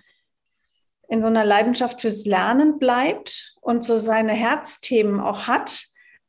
[1.09, 5.85] in so einer Leidenschaft fürs Lernen bleibt und so seine Herzthemen auch hat,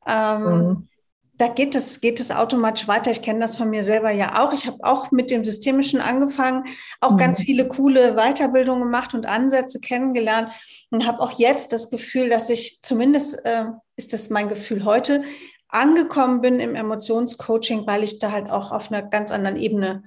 [0.05, 0.89] ähm, mhm.
[1.33, 3.09] da geht es, geht es automatisch weiter.
[3.09, 4.53] Ich kenne das von mir selber ja auch.
[4.53, 6.65] Ich habe auch mit dem Systemischen angefangen,
[6.99, 7.17] auch mhm.
[7.17, 10.51] ganz viele coole Weiterbildungen gemacht und Ansätze kennengelernt
[10.91, 15.23] und habe auch jetzt das Gefühl, dass ich zumindest äh, ist das mein Gefühl heute
[15.69, 20.03] angekommen bin im Emotionscoaching, weil ich da halt auch auf einer ganz anderen Ebene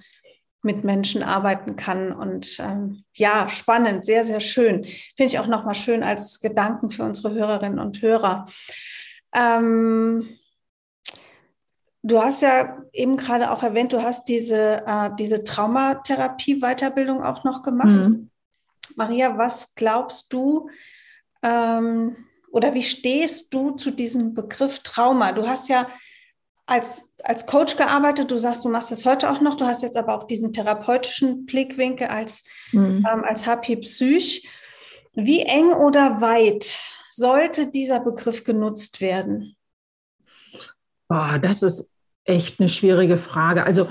[0.64, 2.12] mit Menschen arbeiten kann.
[2.12, 4.84] Und ähm, ja, spannend, sehr, sehr schön.
[5.16, 8.48] Finde ich auch nochmal schön als Gedanken für unsere Hörerinnen und Hörer.
[9.34, 10.38] Ähm,
[12.06, 17.62] Du hast ja eben gerade auch erwähnt, du hast diese, äh, diese Traumatherapie-Weiterbildung auch noch
[17.62, 18.08] gemacht.
[18.08, 18.30] Mhm.
[18.94, 20.68] Maria, was glaubst du
[21.42, 22.14] ähm,
[22.52, 25.32] oder wie stehst du zu diesem Begriff Trauma?
[25.32, 25.88] Du hast ja
[26.66, 29.96] als, als Coach gearbeitet, du sagst, du machst das heute auch noch, du hast jetzt
[29.96, 33.06] aber auch diesen therapeutischen Blickwinkel als, mhm.
[33.10, 34.48] ähm, als HP Psych.
[35.12, 36.78] Wie eng oder weit
[37.10, 39.56] sollte dieser Begriff genutzt werden?
[41.08, 41.92] Boah, das ist
[42.24, 43.64] echt eine schwierige Frage.
[43.64, 43.88] Also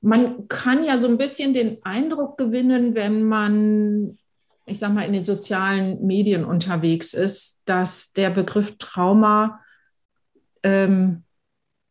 [0.00, 4.18] man kann ja so ein bisschen den Eindruck gewinnen, wenn man,
[4.66, 9.60] ich sag mal, in den sozialen Medien unterwegs ist, dass der Begriff Trauma
[10.62, 11.23] ähm,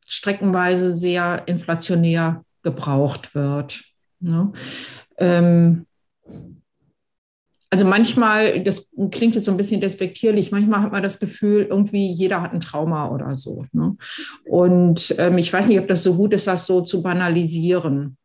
[0.08, 3.84] streckenweise sehr inflationär gebraucht wird.
[4.20, 4.52] Ne?
[5.18, 5.86] Ähm,
[7.70, 12.12] also manchmal, das klingt jetzt so ein bisschen despektierlich, manchmal hat man das Gefühl, irgendwie
[12.12, 13.66] jeder hat ein Trauma oder so.
[13.72, 13.98] Ne?
[14.46, 18.16] Und ähm, ich weiß nicht, ob das so gut ist, das so zu banalisieren.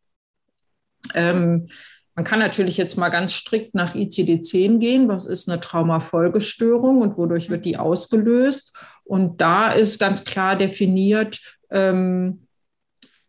[1.15, 1.67] Ähm,
[2.13, 5.07] man kann natürlich jetzt mal ganz strikt nach ICD-10 gehen.
[5.07, 8.75] Was ist eine Traumafolgestörung und wodurch wird die ausgelöst?
[9.03, 11.39] Und da ist ganz klar definiert,
[11.71, 12.47] ähm,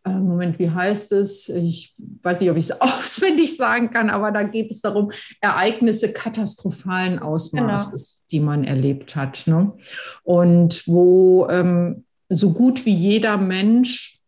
[0.03, 1.47] äh, Moment, wie heißt es?
[1.49, 6.11] Ich weiß nicht, ob ich es auswendig sagen kann, aber da geht es darum, Ereignisse
[6.11, 8.27] katastrophalen Ausmaßes, genau.
[8.31, 9.45] die man erlebt hat.
[9.45, 9.73] Ne?
[10.23, 14.19] Und wo ähm, so gut wie jeder Mensch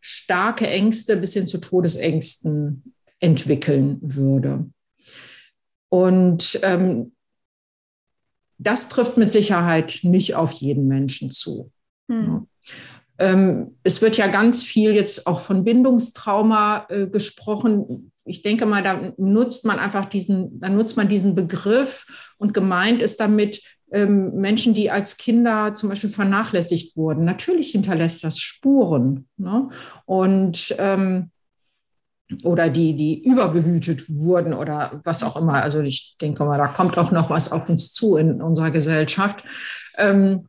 [0.00, 4.66] starke Ängste bis hin zu Todesängsten entwickeln würde.
[5.88, 7.12] Und ähm,
[8.58, 11.70] das trifft mit Sicherheit nicht auf jeden Menschen zu.
[12.08, 12.26] Hm.
[12.26, 12.46] Ne?
[13.22, 18.10] Ähm, es wird ja ganz viel jetzt auch von Bindungstrauma äh, gesprochen.
[18.24, 22.04] Ich denke mal, da nutzt man einfach diesen, da nutzt man diesen Begriff
[22.38, 27.24] und gemeint ist damit ähm, Menschen, die als Kinder zum Beispiel vernachlässigt wurden.
[27.24, 29.28] Natürlich hinterlässt das Spuren.
[29.36, 29.68] Ne?
[30.04, 31.30] Und ähm,
[32.42, 35.62] oder die, die überbehütet wurden oder was auch immer.
[35.62, 39.44] Also ich denke mal, da kommt auch noch was auf uns zu in unserer Gesellschaft.
[39.96, 40.48] Ähm,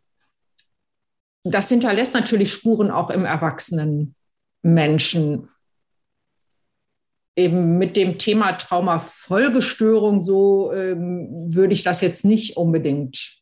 [1.43, 4.15] das hinterlässt natürlich Spuren auch im erwachsenen
[4.62, 5.49] Menschen.
[7.36, 13.39] Eben mit dem Thema Traumafolgestörung, so ähm, würde ich das jetzt nicht unbedingt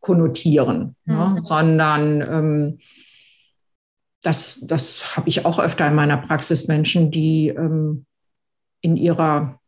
[0.00, 1.14] konnotieren, ne?
[1.14, 1.34] mhm.
[1.34, 2.78] ne, sondern ähm,
[4.22, 8.06] das, das habe ich auch öfter in meiner Praxis, Menschen, die ähm,
[8.80, 9.60] in ihrer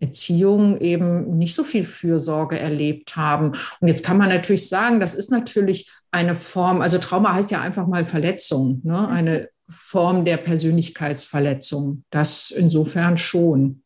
[0.00, 3.52] Erziehung eben nicht so viel Fürsorge erlebt haben.
[3.80, 7.60] Und jetzt kann man natürlich sagen, das ist natürlich eine Form, also Trauma heißt ja
[7.60, 8.92] einfach mal Verletzung, ne?
[8.92, 9.06] Mhm.
[9.06, 12.04] eine Form der Persönlichkeitsverletzung.
[12.10, 13.82] Das insofern schon.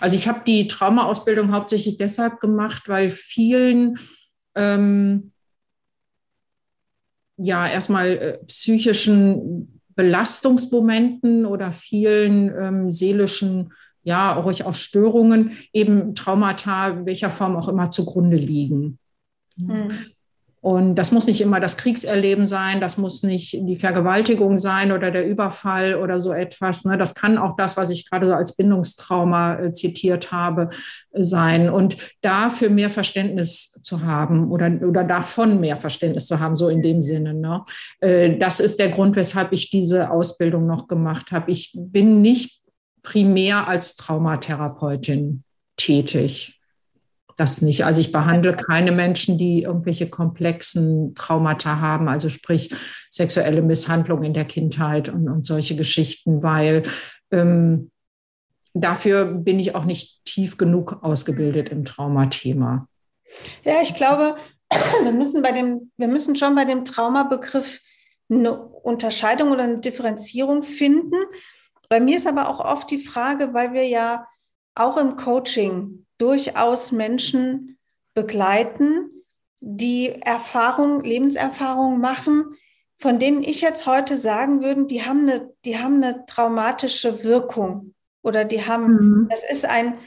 [0.00, 3.98] Also ich habe die Traumaausbildung hauptsächlich deshalb gemacht, weil vielen
[4.54, 5.32] ähm,
[7.36, 17.06] ja erstmal äh, psychischen Belastungsmomenten oder vielen ähm, seelischen ja, ruhig auch Störungen, eben Traumata,
[17.06, 18.98] welcher Form auch immer zugrunde liegen.
[19.56, 20.13] Mhm.
[20.64, 25.10] Und das muss nicht immer das Kriegserleben sein, das muss nicht die Vergewaltigung sein oder
[25.10, 26.86] der Überfall oder so etwas.
[26.86, 26.96] Ne?
[26.96, 30.70] Das kann auch das, was ich gerade so als Bindungstrauma äh, zitiert habe,
[31.12, 31.68] äh, sein.
[31.68, 36.80] Und dafür mehr Verständnis zu haben oder, oder davon mehr Verständnis zu haben, so in
[36.80, 37.34] dem Sinne.
[37.34, 37.62] Ne?
[38.00, 41.50] Äh, das ist der Grund, weshalb ich diese Ausbildung noch gemacht habe.
[41.50, 42.62] Ich bin nicht
[43.02, 45.44] primär als Traumatherapeutin
[45.76, 46.58] tätig.
[47.36, 47.84] Das nicht.
[47.84, 52.72] Also ich behandle keine Menschen, die irgendwelche komplexen Traumata haben, also sprich
[53.10, 56.84] sexuelle Misshandlung in der Kindheit und, und solche Geschichten, weil
[57.32, 57.90] ähm,
[58.72, 62.86] dafür bin ich auch nicht tief genug ausgebildet im Traumathema.
[63.64, 64.36] Ja, ich glaube,
[65.02, 67.80] wir müssen bei dem, wir müssen schon bei dem Traumabegriff
[68.30, 71.16] eine Unterscheidung oder eine Differenzierung finden.
[71.88, 74.26] Bei mir ist aber auch oft die Frage, weil wir ja
[74.74, 77.76] auch im Coaching durchaus Menschen
[78.14, 79.10] begleiten,
[79.60, 82.54] die Erfahrung, Lebenserfahrung machen,
[82.96, 87.92] von denen ich jetzt heute sagen würde, die haben eine, die haben eine traumatische Wirkung
[88.22, 89.28] oder die haben, mhm.
[89.28, 89.98] das ist ein,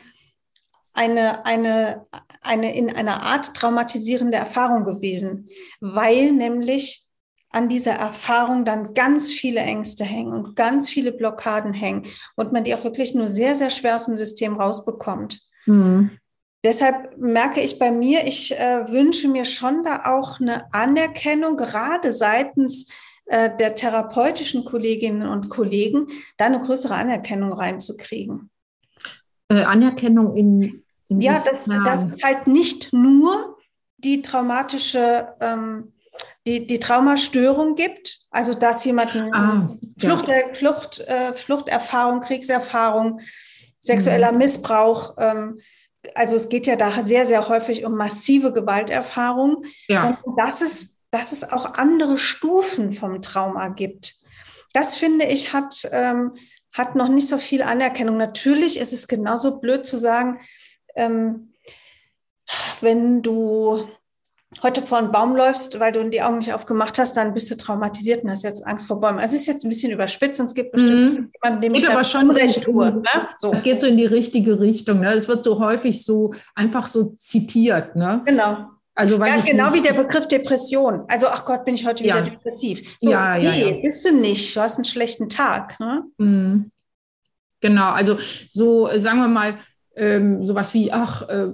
[0.93, 2.01] eine, eine,
[2.41, 5.49] eine in einer Art traumatisierende Erfahrung gewesen,
[5.79, 7.07] weil nämlich
[7.49, 12.63] an dieser Erfahrung dann ganz viele Ängste hängen und ganz viele Blockaden hängen und man
[12.63, 15.46] die auch wirklich nur sehr, sehr schwer aus dem System rausbekommt.
[15.67, 16.11] Mhm.
[16.63, 22.11] Deshalb merke ich bei mir, ich äh, wünsche mir schon da auch eine Anerkennung, gerade
[22.11, 22.91] seitens
[23.25, 26.07] äh, der therapeutischen Kolleginnen und Kollegen,
[26.37, 28.49] da eine größere Anerkennung reinzukriegen.
[29.49, 33.57] Äh, Anerkennung in, in ja, das, das ist halt nicht nur
[33.97, 35.93] die traumatische ähm,
[36.47, 40.35] die, die Traumastörung gibt, also dass jemand ah, Flucht, ja.
[40.53, 43.19] Flucht, äh, Fluchterfahrung, Kriegserfahrung,
[43.87, 44.37] sexueller mhm.
[44.37, 45.59] Missbrauch, ähm,
[46.15, 50.01] also es geht ja da sehr, sehr häufig um massive Gewalterfahrung, ja.
[50.01, 54.15] sondern dass es, dass es auch andere Stufen vom Trauma gibt.
[54.73, 56.35] Das finde ich hat, ähm,
[56.71, 58.17] hat noch nicht so viel Anerkennung.
[58.17, 60.39] Natürlich ist es genauso blöd zu sagen,
[60.95, 61.53] ähm,
[62.81, 63.87] wenn du
[64.63, 67.57] heute vor einen Baum läufst, weil du die Augen nicht aufgemacht hast, dann bist du
[67.57, 69.19] traumatisiert und hast jetzt Angst vor Bäumen.
[69.19, 71.31] Also es ist jetzt ein bisschen überspitzt und es gibt bestimmt mhm.
[71.41, 72.91] jemanden, dem geht ich aber schon recht tue.
[72.91, 73.03] Ne?
[73.37, 73.51] So.
[73.51, 75.01] Es geht so in die richtige Richtung.
[75.01, 75.13] Ne?
[75.13, 77.95] Es wird so häufig so einfach so zitiert.
[77.95, 78.21] Ne?
[78.25, 78.67] Genau.
[78.97, 79.75] Also weiß ja, genau nicht.
[79.75, 81.03] wie der Begriff Depression.
[81.07, 82.15] Also, ach Gott, bin ich heute ja.
[82.15, 82.97] wieder depressiv.
[82.99, 83.77] So, ja, nee, ja, ja.
[83.79, 84.55] bist du nicht.
[84.55, 85.79] Du hast einen schlechten Tag.
[85.79, 86.03] Ne?
[86.17, 86.71] Mhm.
[87.61, 88.17] Genau, also
[88.49, 89.59] so, sagen wir mal,
[89.95, 91.49] ähm, sowas wie, ach, äh,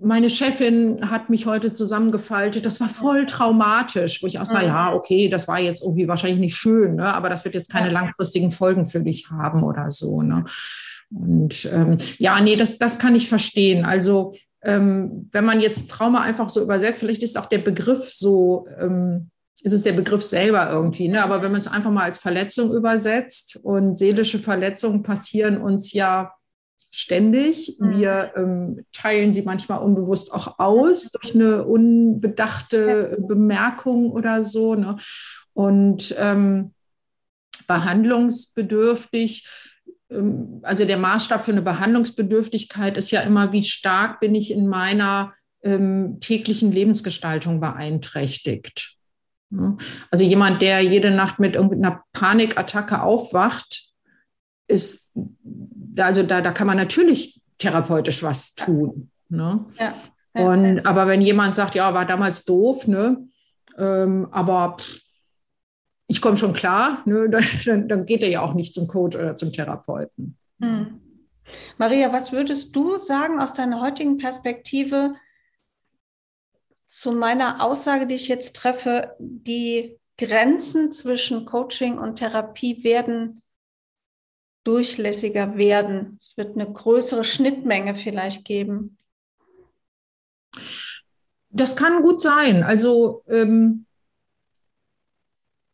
[0.00, 2.66] meine Chefin hat mich heute zusammengefaltet.
[2.66, 4.72] Das war voll traumatisch, wo ich auch sage, mhm.
[4.72, 7.14] ja, okay, das war jetzt irgendwie wahrscheinlich nicht schön, ne?
[7.14, 10.22] aber das wird jetzt keine langfristigen Folgen für dich haben oder so.
[10.22, 10.44] Ne?
[11.10, 13.84] Und ähm, ja, nee, das, das kann ich verstehen.
[13.84, 18.66] Also ähm, wenn man jetzt Trauma einfach so übersetzt, vielleicht ist auch der Begriff so,
[18.78, 19.30] ähm,
[19.62, 21.22] ist es der Begriff selber irgendwie, ne?
[21.22, 26.32] aber wenn man es einfach mal als Verletzung übersetzt und seelische Verletzungen passieren uns ja
[26.96, 27.76] ständig.
[27.78, 27.98] Mhm.
[27.98, 34.74] Wir ähm, teilen sie manchmal unbewusst auch aus durch eine unbedachte Bemerkung oder so.
[34.74, 34.96] Ne?
[35.52, 36.72] Und ähm,
[37.66, 39.48] behandlungsbedürftig,
[40.10, 44.66] ähm, also der Maßstab für eine Behandlungsbedürftigkeit ist ja immer, wie stark bin ich in
[44.66, 48.96] meiner ähm, täglichen Lebensgestaltung beeinträchtigt.
[49.50, 49.76] Ne?
[50.10, 53.82] Also jemand, der jede Nacht mit irgendeiner Panikattacke aufwacht,
[54.68, 55.12] ist
[55.98, 59.10] also da, da kann man natürlich therapeutisch was tun.
[59.28, 59.64] Ne?
[59.78, 59.94] Ja,
[60.32, 60.84] Und.
[60.86, 63.26] Aber wenn jemand sagt, ja, war damals doof, ne?
[63.78, 65.00] Ähm, aber pff,
[66.08, 67.28] ich komme schon klar, ne?
[67.64, 70.36] dann, dann, geht er ja auch nicht zum Coach oder zum Therapeuten.
[70.60, 71.00] Hm.
[71.78, 75.14] Maria, was würdest du sagen aus deiner heutigen Perspektive
[76.86, 83.42] zu meiner Aussage, die ich jetzt treffe, die Grenzen zwischen Coaching und Therapie werden
[84.66, 86.14] durchlässiger werden.
[86.18, 88.98] Es wird eine größere Schnittmenge vielleicht geben.
[91.50, 92.62] Das kann gut sein.
[92.62, 93.85] Also ähm,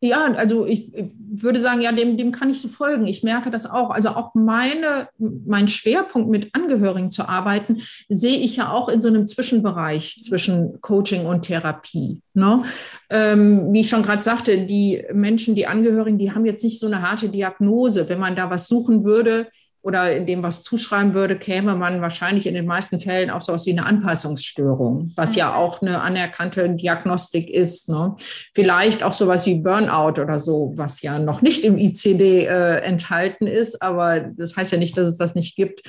[0.02, 0.90] ja, also ich,
[1.34, 3.06] würde sagen, ja, dem, dem kann ich so folgen.
[3.06, 3.90] Ich merke das auch.
[3.90, 9.08] Also auch meine, mein Schwerpunkt mit Angehörigen zu arbeiten, sehe ich ja auch in so
[9.08, 12.20] einem Zwischenbereich zwischen Coaching und Therapie.
[12.34, 12.62] Ne?
[13.08, 16.86] Ähm, wie ich schon gerade sagte, die Menschen, die Angehörigen, die haben jetzt nicht so
[16.86, 18.08] eine harte Diagnose.
[18.08, 19.48] Wenn man da was suchen würde,
[19.82, 23.66] oder in dem was zuschreiben würde, käme man wahrscheinlich in den meisten Fällen auf sowas
[23.66, 25.56] wie eine Anpassungsstörung, was ja mhm.
[25.56, 27.88] auch eine anerkannte Diagnostik ist.
[27.88, 28.14] Ne?
[28.54, 33.48] Vielleicht auch sowas wie Burnout oder so, was ja noch nicht im ICD äh, enthalten
[33.48, 35.82] ist, aber das heißt ja nicht, dass es das nicht gibt.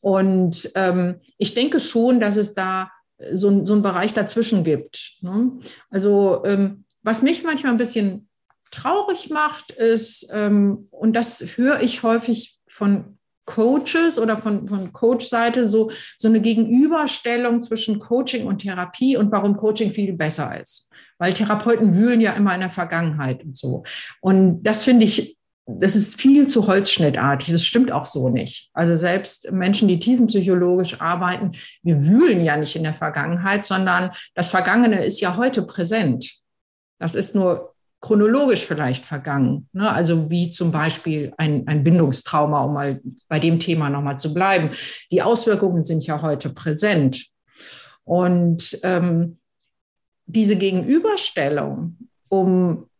[0.00, 2.90] Und ähm, ich denke schon, dass es da
[3.32, 5.12] so, so einen Bereich dazwischen gibt.
[5.20, 5.52] Ne?
[5.90, 8.28] Also ähm, was mich manchmal ein bisschen
[8.70, 13.13] traurig macht, ist, ähm, und das höre ich häufig von
[13.46, 19.56] Coaches oder von, von Coach-Seite so, so eine Gegenüberstellung zwischen Coaching und Therapie und warum
[19.56, 20.90] Coaching viel besser ist.
[21.18, 23.84] Weil Therapeuten wühlen ja immer in der Vergangenheit und so.
[24.20, 25.36] Und das finde ich,
[25.66, 27.52] das ist viel zu holzschnittartig.
[27.52, 28.70] Das stimmt auch so nicht.
[28.74, 34.50] Also selbst Menschen, die tiefenpsychologisch arbeiten, wir wühlen ja nicht in der Vergangenheit, sondern das
[34.50, 36.34] Vergangene ist ja heute präsent.
[36.98, 37.73] Das ist nur
[38.04, 39.66] chronologisch vielleicht vergangen.
[39.72, 39.90] Ne?
[39.90, 43.00] Also wie zum Beispiel ein, ein Bindungstrauma, um mal
[43.30, 44.68] bei dem Thema nochmal zu bleiben.
[45.10, 47.24] Die Auswirkungen sind ja heute präsent.
[48.04, 49.38] Und ähm,
[50.26, 51.96] diese Gegenüberstellung,
[52.28, 52.90] um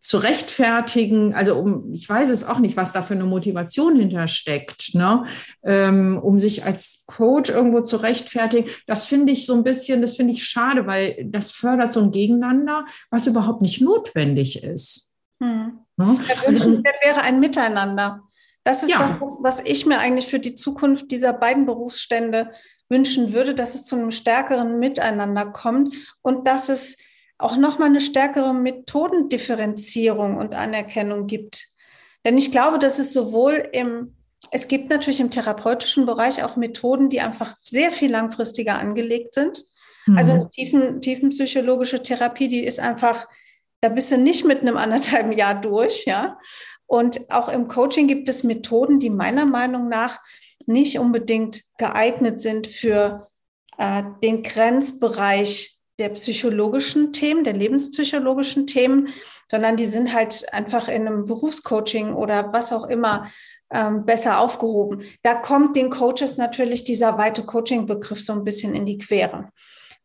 [0.00, 4.94] zu rechtfertigen, also um, ich weiß es auch nicht, was da für eine Motivation hintersteckt,
[4.94, 5.24] ne?
[5.62, 10.16] Ähm, um sich als Coach irgendwo zu rechtfertigen, das finde ich so ein bisschen, das
[10.16, 15.14] finde ich schade, weil das fördert so ein Gegeneinander, was überhaupt nicht notwendig ist.
[15.42, 15.80] Hm.
[15.96, 16.18] Ne?
[16.46, 18.22] Also, das wäre ein Miteinander.
[18.64, 19.00] Das ist ja.
[19.00, 22.52] was, was ich mir eigentlich für die Zukunft dieser beiden Berufsstände
[22.88, 26.98] wünschen würde, dass es zu einem stärkeren Miteinander kommt und dass es
[27.40, 31.68] auch nochmal eine stärkere Methodendifferenzierung und Anerkennung gibt.
[32.24, 34.14] Denn ich glaube, dass es sowohl im,
[34.50, 39.64] es gibt natürlich im therapeutischen Bereich auch Methoden, die einfach sehr viel langfristiger angelegt sind.
[40.06, 40.18] Mhm.
[40.18, 43.26] Also tiefen, tiefenpsychologische Therapie, die ist einfach,
[43.80, 46.38] da bist du nicht mit einem anderthalben Jahr durch, ja.
[46.86, 50.18] Und auch im Coaching gibt es Methoden, die meiner Meinung nach
[50.66, 53.28] nicht unbedingt geeignet sind für
[53.78, 59.08] äh, den Grenzbereich der psychologischen Themen, der lebenspsychologischen Themen,
[59.50, 63.28] sondern die sind halt einfach in einem Berufscoaching oder was auch immer
[63.72, 65.02] ähm, besser aufgehoben.
[65.22, 69.50] Da kommt den Coaches natürlich dieser weite Coaching-Begriff so ein bisschen in die Quere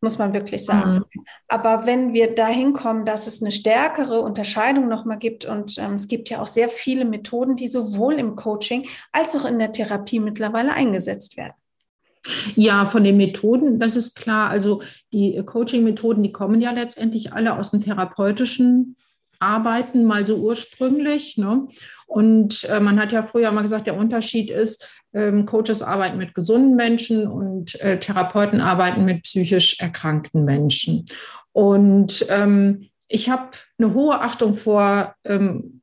[0.02, 0.98] muss man wirklich sagen.
[0.98, 1.26] Mhm.
[1.48, 6.08] Aber wenn wir dahin kommen, dass es eine stärkere Unterscheidung nochmal gibt und ähm, es
[6.08, 10.20] gibt ja auch sehr viele Methoden, die sowohl im Coaching als auch in der Therapie
[10.20, 11.54] mittlerweile eingesetzt werden.
[12.55, 14.49] Ja, von den Methoden, das ist klar.
[14.49, 14.82] Also
[15.13, 18.95] die Coaching-Methoden, die kommen ja letztendlich alle aus dem therapeutischen
[19.39, 21.38] Arbeiten, mal so ursprünglich.
[21.38, 21.67] Ne?
[22.07, 26.34] Und äh, man hat ja früher mal gesagt, der Unterschied ist, ähm, Coaches arbeiten mit
[26.34, 31.05] gesunden Menschen und äh, Therapeuten arbeiten mit psychisch erkrankten Menschen.
[31.51, 35.82] Und ähm, ich habe eine hohe Achtung vor, ähm,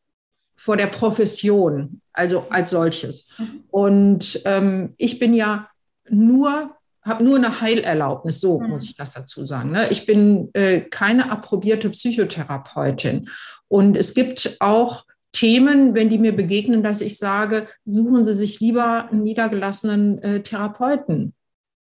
[0.57, 3.31] vor der Profession, also als solches.
[3.39, 3.65] Mhm.
[3.71, 5.69] Und ähm, ich bin ja
[6.13, 8.71] nur habe nur eine Heilerlaubnis, so mhm.
[8.71, 9.73] muss ich das dazu sagen.
[9.73, 9.91] Ne?
[9.91, 13.29] Ich bin äh, keine approbierte Psychotherapeutin.
[13.69, 18.61] Und es gibt auch Themen, wenn die mir begegnen, dass ich sage, suchen Sie sich
[18.61, 21.35] lieber einen niedergelassenen äh, Therapeuten,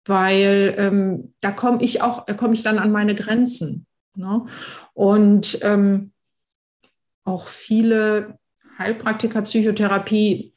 [0.05, 3.87] weil ähm, da komme ich auch, da komme ich dann an meine Grenzen.
[4.17, 4.45] Ne?
[4.93, 6.13] Und ähm,
[7.25, 8.39] auch viele
[8.79, 10.53] Heilpraktiker Psychotherapie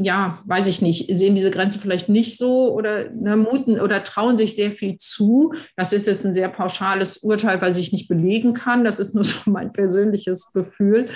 [0.00, 4.36] ja, weiß ich nicht, sehen diese Grenze vielleicht nicht so oder ne, muten oder trauen
[4.36, 5.54] sich sehr viel zu.
[5.76, 8.84] Das ist jetzt ein sehr pauschales Urteil, was ich nicht belegen kann.
[8.84, 11.08] Das ist nur so mein persönliches Gefühl.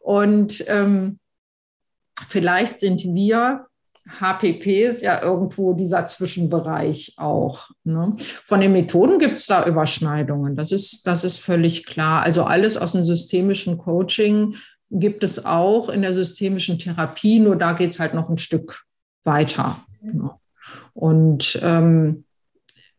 [0.00, 1.18] Und ähm,
[2.28, 3.66] vielleicht sind wir
[4.20, 7.70] HPPs ja irgendwo dieser Zwischenbereich auch.
[7.82, 8.14] Ne?
[8.46, 10.54] Von den Methoden gibt es da Überschneidungen.
[10.54, 12.22] Das ist, das ist völlig klar.
[12.22, 14.54] Also alles aus dem systemischen Coaching
[14.90, 18.84] gibt es auch in der systemischen Therapie, nur da geht es halt noch ein Stück
[19.24, 19.76] weiter.
[20.94, 22.24] Und ähm,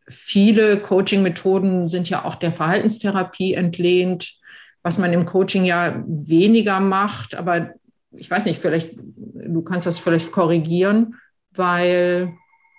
[0.08, 4.34] viele Coaching-Methoden sind ja auch der Verhaltenstherapie entlehnt,
[4.82, 7.34] was man im Coaching ja weniger macht.
[7.34, 7.70] Aber
[8.12, 11.16] ich weiß nicht, vielleicht, du kannst das vielleicht korrigieren,
[11.52, 12.32] weil,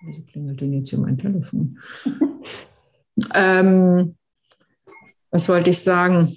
[0.03, 1.80] wieso klingelt denn jetzt hier mein Telefon?
[3.36, 4.16] ähm,
[5.30, 6.36] was wollte ich sagen?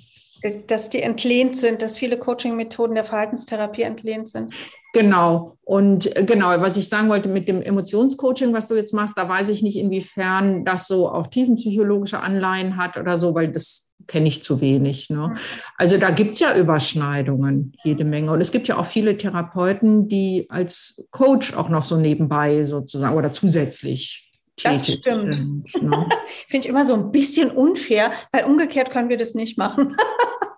[0.67, 4.55] Dass die entlehnt sind, dass viele Coaching-Methoden der Verhaltenstherapie entlehnt sind.
[4.93, 5.57] Genau.
[5.65, 9.29] Und äh, genau, was ich sagen wollte mit dem Emotionscoaching, was du jetzt machst, da
[9.29, 14.29] weiß ich nicht, inwiefern das so auch tiefenpsychologische Anleihen hat oder so, weil das kenne
[14.29, 15.11] ich zu wenig.
[15.11, 15.35] Ne?
[15.79, 18.31] Also da gibt es ja Überschneidungen, jede Menge.
[18.31, 23.17] Und es gibt ja auch viele Therapeuten, die als Coach auch noch so nebenbei sozusagen
[23.17, 24.24] oder zusätzlich
[24.63, 25.75] das stimmt.
[25.83, 26.09] Ne?
[26.49, 29.97] Finde ich immer so ein bisschen unfair, weil umgekehrt können wir das nicht machen.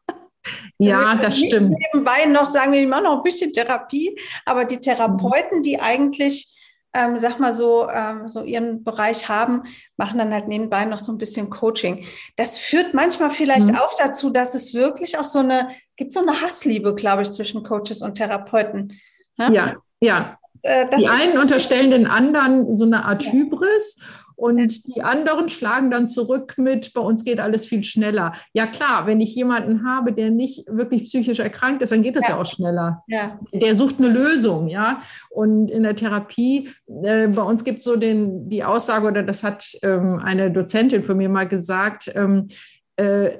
[0.79, 1.77] ja, also das stimmt.
[1.93, 6.55] Nebenbei noch sagen wir, ich mache noch ein bisschen Therapie, aber die Therapeuten, die eigentlich,
[6.93, 9.63] ähm, sag mal so, ähm, so ihren Bereich haben,
[9.97, 12.05] machen dann halt nebenbei noch so ein bisschen Coaching.
[12.37, 13.77] Das führt manchmal vielleicht mhm.
[13.77, 17.63] auch dazu, dass es wirklich auch so eine, gibt so eine Hassliebe, glaube ich, zwischen
[17.63, 19.01] Coaches und Therapeuten.
[19.39, 19.53] Ne?
[19.53, 20.39] Ja, ja.
[20.63, 23.97] Äh, die einen unterstellen den anderen so eine Art Hybris
[24.37, 28.35] und die anderen schlagen dann zurück mit, bei uns geht alles viel schneller.
[28.53, 32.29] Ja klar, wenn ich jemanden habe, der nicht wirklich psychisch erkrankt ist, dann geht das
[32.29, 33.03] ja, ja auch schneller.
[33.07, 33.41] Ja.
[33.53, 35.01] Der sucht eine Lösung, ja.
[35.31, 36.69] Und in der Therapie,
[37.03, 41.03] äh, bei uns gibt es so den, die Aussage, oder das hat ähm, eine Dozentin
[41.03, 42.49] von mir mal gesagt, ähm,
[42.97, 43.39] äh,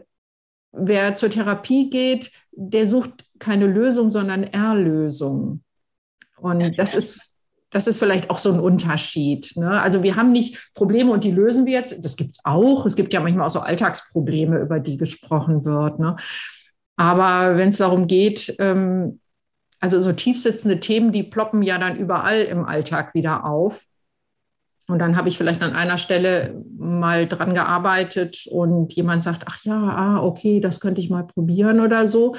[0.73, 5.61] wer zur Therapie geht, der sucht keine Lösung, sondern Erlösung.
[6.39, 7.33] Und das ist,
[7.71, 9.57] das ist vielleicht auch so ein Unterschied.
[9.57, 9.81] Ne?
[9.81, 12.05] Also wir haben nicht Probleme und die lösen wir jetzt.
[12.05, 12.87] Das gibt es auch.
[12.87, 15.99] Es gibt ja manchmal auch so Alltagsprobleme, über die gesprochen wird.
[15.99, 16.17] Ne?
[16.97, 19.21] Aber wenn es darum geht, ähm,
[19.81, 23.85] also so tiefsitzende Themen, die ploppen ja dann überall im Alltag wieder auf.
[24.89, 29.65] Und dann habe ich vielleicht an einer Stelle mal dran gearbeitet und jemand sagt, ach
[29.65, 32.37] ja, ah, okay, das könnte ich mal probieren oder so.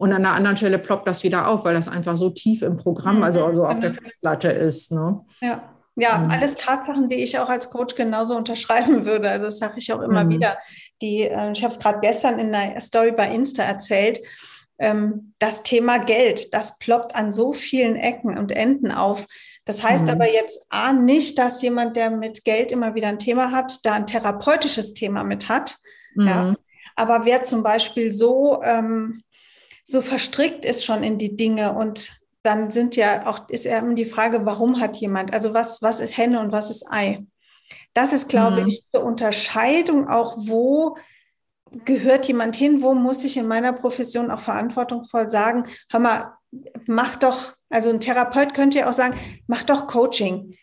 [0.00, 2.78] Und an einer anderen Stelle ploppt das wieder auf, weil das einfach so tief im
[2.78, 4.00] Programm, mhm, also, also auf der genau.
[4.02, 4.92] Festplatte ist.
[4.92, 5.20] Ne?
[5.42, 5.62] Ja.
[5.94, 6.30] Ja, mhm.
[6.30, 9.28] alles Tatsachen, die ich auch als Coach genauso unterschreiben würde.
[9.28, 10.30] Also das sage ich auch immer mhm.
[10.30, 10.56] wieder.
[11.02, 14.20] Die, äh, ich habe es gerade gestern in einer Story bei Insta erzählt.
[14.78, 19.26] Ähm, das Thema Geld, das ploppt an so vielen Ecken und Enden auf.
[19.66, 20.12] Das heißt mhm.
[20.12, 23.92] aber jetzt A, nicht, dass jemand, der mit Geld immer wieder ein Thema hat, da
[23.92, 25.76] ein therapeutisches Thema mit hat.
[26.14, 26.44] Ja.
[26.44, 26.56] Mhm.
[26.96, 29.22] Aber wer zum Beispiel so, ähm,
[29.90, 34.04] so verstrickt ist schon in die Dinge und dann sind ja auch, ist ja die
[34.04, 37.26] Frage, warum hat jemand, also was, was ist Henne und was ist Ei?
[37.92, 38.66] Das ist, glaube mhm.
[38.68, 40.96] ich, die Unterscheidung auch, wo
[41.84, 46.34] gehört jemand hin, wo muss ich in meiner Profession auch verantwortungsvoll sagen, hör mal,
[46.86, 50.56] mach doch, also ein Therapeut könnte ja auch sagen, mach doch Coaching.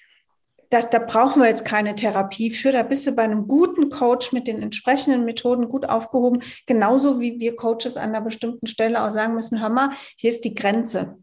[0.70, 2.72] Das, da brauchen wir jetzt keine Therapie für.
[2.72, 6.42] Da bist du bei einem guten Coach mit den entsprechenden Methoden gut aufgehoben.
[6.66, 10.44] Genauso wie wir Coaches an einer bestimmten Stelle auch sagen müssen, hör mal, hier ist
[10.44, 11.18] die Grenze.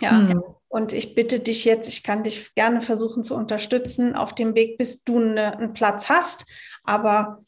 [0.00, 0.12] Ja.
[0.12, 0.42] Mhm.
[0.68, 4.76] Und ich bitte dich jetzt, ich kann dich gerne versuchen zu unterstützen auf dem Weg,
[4.76, 6.46] bis du eine, einen Platz hast.
[6.82, 7.40] Aber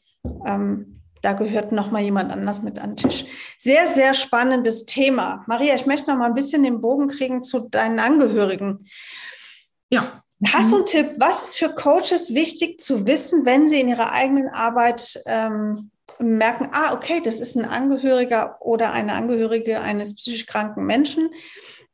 [0.45, 3.25] ähm, da gehört noch mal jemand anders mit an den Tisch.
[3.57, 5.43] Sehr, sehr spannendes Thema.
[5.47, 8.87] Maria, ich möchte noch mal ein bisschen den Bogen kriegen zu deinen Angehörigen.
[9.89, 10.23] Ja.
[10.45, 11.13] Hast du einen Tipp?
[11.17, 16.69] Was ist für Coaches wichtig zu wissen, wenn sie in ihrer eigenen Arbeit ähm, merken,
[16.73, 21.29] ah, okay, das ist ein Angehöriger oder eine Angehörige eines psychisch kranken Menschen?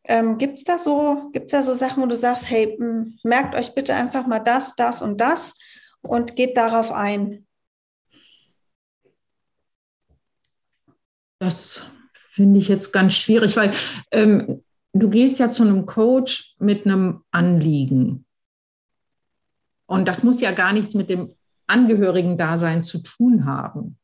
[0.06, 2.78] Ähm, Gibt es da so, gibt's da so Sachen, wo du sagst, hey,
[3.24, 5.58] merkt euch bitte einfach mal das, das und das
[6.02, 7.48] und geht darauf ein?
[11.40, 11.82] Das
[12.14, 13.72] finde ich jetzt ganz schwierig, weil
[14.12, 18.23] ähm, du gehst ja zu einem Coach mit einem Anliegen.
[19.94, 21.32] Und das muss ja gar nichts mit dem
[21.68, 23.98] Angehörigen-Dasein zu tun haben.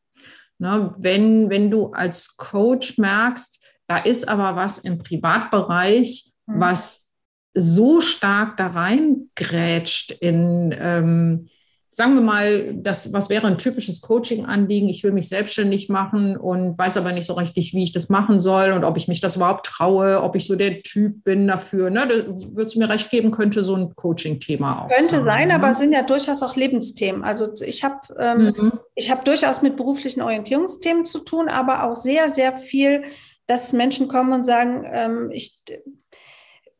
[0.60, 6.60] Ne, wenn, wenn du als Coach merkst, da ist aber was im Privatbereich, mhm.
[6.60, 7.16] was
[7.56, 11.48] so stark da reingrätscht in, ähm,
[11.92, 14.90] sagen wir mal, das, was wäre ein typisches Coaching-Anliegen?
[14.90, 18.40] Ich will mich selbstständig machen und weiß aber nicht so richtig, wie ich das machen
[18.40, 21.90] soll und ob ich mich das überhaupt traue, ob ich so der Typ bin dafür.
[21.90, 22.08] Ne?
[22.28, 25.56] Würde es mir recht geben, könnte so ein Coaching-Thema auch Könnte sein, sein ne?
[25.56, 27.24] aber es sind ja durchaus auch Lebensthemen.
[27.24, 28.72] Also ich habe ähm, mhm.
[28.94, 33.02] ich durchaus mit beruflichen Orientierungsthemen zu tun, aber auch sehr, sehr viel,
[33.48, 35.64] dass Menschen kommen und sagen, ähm, ich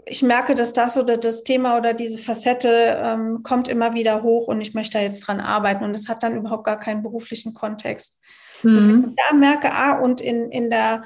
[0.10, 4.48] ich merke, dass das oder das Thema oder diese Facette ähm, kommt immer wieder hoch
[4.48, 5.84] und ich möchte da jetzt dran arbeiten.
[5.84, 8.22] Und es hat dann überhaupt gar keinen beruflichen Kontext.
[8.64, 9.16] Mhm.
[9.16, 11.04] Da merke, ah, und in, in der,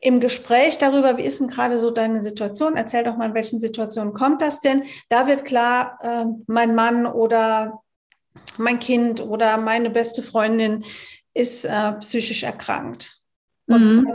[0.00, 2.76] im Gespräch darüber, wie ist denn gerade so deine Situation?
[2.76, 4.84] Erzähl doch mal, in welchen Situationen kommt das denn?
[5.08, 7.82] Da wird klar, äh, mein Mann oder
[8.58, 10.84] mein Kind oder meine beste Freundin
[11.34, 13.17] ist äh, psychisch erkrankt.
[13.68, 14.06] Und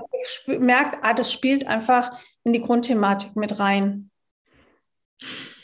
[0.47, 0.65] mhm.
[0.65, 4.09] merkt, ah, das spielt einfach in die Grundthematik mit rein.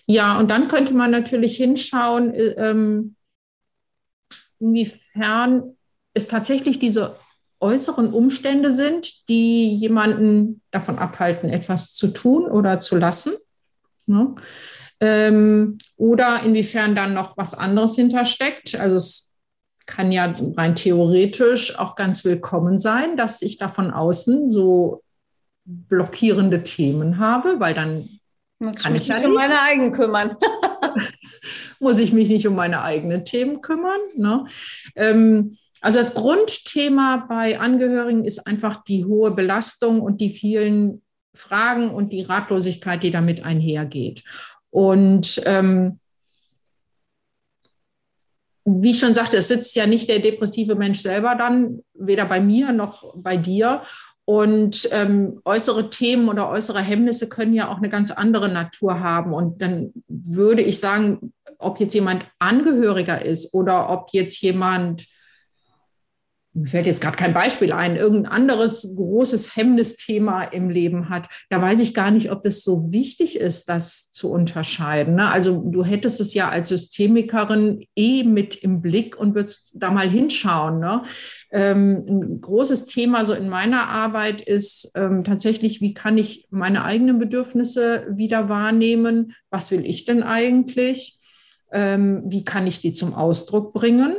[0.06, 3.16] Ja, und dann könnte man natürlich hinschauen, äh, ähm,
[4.60, 5.76] inwiefern
[6.14, 7.16] es tatsächlich diese
[7.60, 13.34] äußeren Umstände sind, die jemanden davon abhalten, etwas zu tun oder zu lassen.
[14.06, 14.36] Ne?
[15.00, 18.76] Ähm, oder inwiefern dann noch was anderes hintersteckt.
[18.76, 19.29] Also es
[19.90, 25.02] kann ja rein theoretisch auch ganz willkommen sein, dass ich da von außen so
[25.66, 28.08] blockierende Themen habe, weil dann
[28.60, 30.38] muss kann ich mich nicht um meine eigenen kümmern.
[31.80, 34.00] muss ich mich nicht um meine eigenen Themen kümmern.
[34.16, 34.46] Ne?
[34.96, 41.02] Ähm, also das Grundthema bei Angehörigen ist einfach die hohe Belastung und die vielen
[41.34, 44.24] Fragen und die Ratlosigkeit, die damit einhergeht.
[44.70, 46.00] Und ähm,
[48.82, 52.40] wie ich schon sagte, es sitzt ja nicht der depressive Mensch selber dann, weder bei
[52.40, 53.82] mir noch bei dir.
[54.26, 59.34] Und ähm, äußere Themen oder äußere Hemmnisse können ja auch eine ganz andere Natur haben.
[59.34, 65.08] Und dann würde ich sagen, ob jetzt jemand Angehöriger ist oder ob jetzt jemand
[66.60, 71.62] mir fällt jetzt gerade kein Beispiel ein, irgendein anderes großes Hemmnisthema im Leben hat, da
[71.62, 75.16] weiß ich gar nicht, ob das so wichtig ist, das zu unterscheiden.
[75.16, 75.32] Ne?
[75.32, 80.10] Also du hättest es ja als Systemikerin eh mit im Blick und würdest da mal
[80.10, 80.80] hinschauen.
[80.80, 81.04] Ne?
[81.52, 86.84] Ähm, ein großes Thema so in meiner Arbeit ist ähm, tatsächlich, wie kann ich meine
[86.84, 89.34] eigenen Bedürfnisse wieder wahrnehmen?
[89.50, 91.20] Was will ich denn eigentlich?
[91.72, 94.18] Ähm, wie kann ich die zum Ausdruck bringen?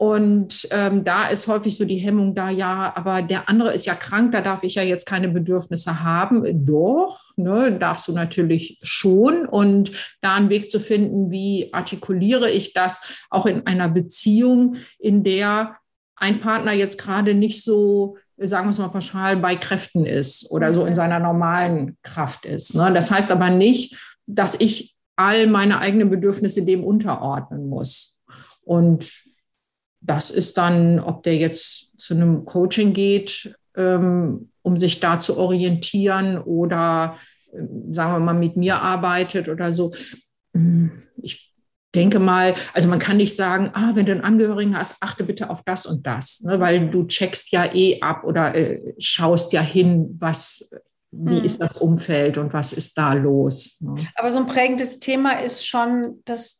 [0.00, 3.94] Und ähm, da ist häufig so die Hemmung da, ja, aber der andere ist ja
[3.94, 6.64] krank, da darf ich ja jetzt keine Bedürfnisse haben.
[6.64, 9.44] Doch, ne, darfst du natürlich schon.
[9.44, 9.92] Und
[10.22, 15.76] da einen Weg zu finden, wie artikuliere ich das auch in einer Beziehung, in der
[16.16, 20.72] ein Partner jetzt gerade nicht so, sagen wir es mal pauschal, bei Kräften ist oder
[20.72, 22.74] so in seiner normalen Kraft ist.
[22.74, 22.90] Ne?
[22.94, 28.22] Das heißt aber nicht, dass ich all meine eigenen Bedürfnisse dem unterordnen muss.
[28.64, 29.29] Und
[30.10, 35.38] das ist dann, ob der jetzt zu einem Coaching geht, ähm, um sich da zu
[35.38, 37.16] orientieren oder,
[37.52, 39.94] äh, sagen wir mal, mit mir arbeitet oder so.
[40.52, 40.90] Hm,
[41.22, 41.54] ich
[41.94, 45.48] denke mal, also man kann nicht sagen, ah, wenn du einen Angehörigen hast, achte bitte
[45.48, 49.60] auf das und das, ne, weil du checkst ja eh ab oder äh, schaust ja
[49.60, 50.72] hin, was,
[51.12, 51.44] wie hm.
[51.44, 53.80] ist das Umfeld und was ist da los.
[53.80, 54.08] Ne?
[54.16, 56.59] Aber so ein prägendes Thema ist schon das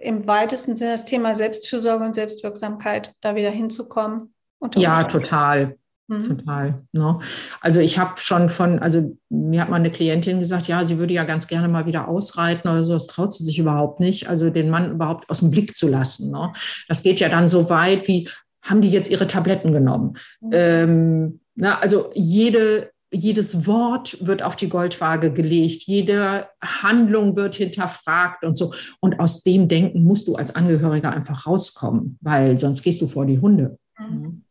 [0.00, 4.34] im weitesten Sinne das Thema Selbstfürsorge und Selbstwirksamkeit, da wieder hinzukommen.
[4.74, 5.76] Ja, total.
[6.08, 6.24] Mhm.
[6.24, 6.82] Total.
[6.92, 7.18] Ne?
[7.60, 11.12] Also ich habe schon von, also mir hat mal eine Klientin gesagt, ja, sie würde
[11.12, 14.48] ja ganz gerne mal wieder ausreiten oder so, das traut sie sich überhaupt nicht, also
[14.48, 16.30] den Mann überhaupt aus dem Blick zu lassen.
[16.30, 16.52] Ne?
[16.88, 18.28] Das geht ja dann so weit wie,
[18.62, 20.16] haben die jetzt ihre Tabletten genommen?
[20.40, 20.50] Mhm.
[20.52, 28.44] Ähm, na, also jede, jedes Wort wird auf die Goldwaage gelegt, jede Handlung wird hinterfragt
[28.44, 28.74] und so.
[29.00, 33.24] Und aus dem Denken musst du als Angehöriger einfach rauskommen, weil sonst gehst du vor
[33.24, 33.78] die Hunde.
[33.98, 34.44] Mhm.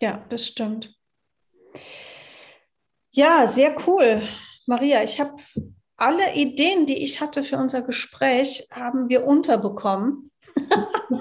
[0.00, 0.94] Ja, das stimmt.
[3.12, 4.22] Ja, sehr cool.
[4.66, 5.36] Maria, ich habe
[5.96, 10.31] alle Ideen, die ich hatte für unser Gespräch, haben wir unterbekommen.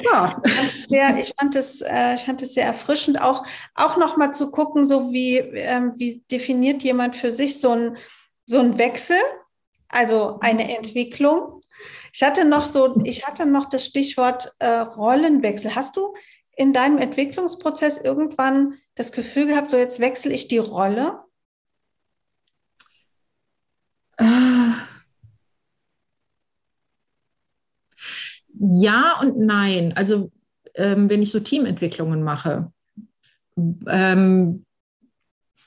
[0.03, 0.41] Ja.
[0.87, 4.85] sehr, ich, fand es, äh, ich fand es sehr erfrischend, auch, auch nochmal zu gucken,
[4.85, 7.97] so wie, ähm, wie definiert jemand für sich so ein,
[8.45, 9.17] so ein Wechsel,
[9.89, 11.61] also eine Entwicklung.
[12.13, 15.75] Ich hatte noch so, ich hatte noch das Stichwort äh, Rollenwechsel.
[15.75, 16.13] Hast du
[16.55, 21.23] in deinem Entwicklungsprozess irgendwann das Gefühl gehabt, so jetzt wechsle ich die Rolle?
[28.79, 29.93] Ja und nein.
[29.95, 30.31] Also
[30.75, 32.71] ähm, wenn ich so Teamentwicklungen mache,
[33.87, 34.65] ähm,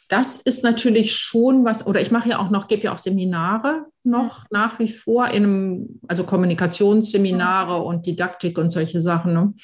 [0.09, 3.87] das ist natürlich schon was, oder ich mache ja auch noch, gebe ja auch Seminare
[4.05, 9.33] noch nach wie vor, in einem, also Kommunikationsseminare und Didaktik und solche Sachen.
[9.33, 9.55] Ne?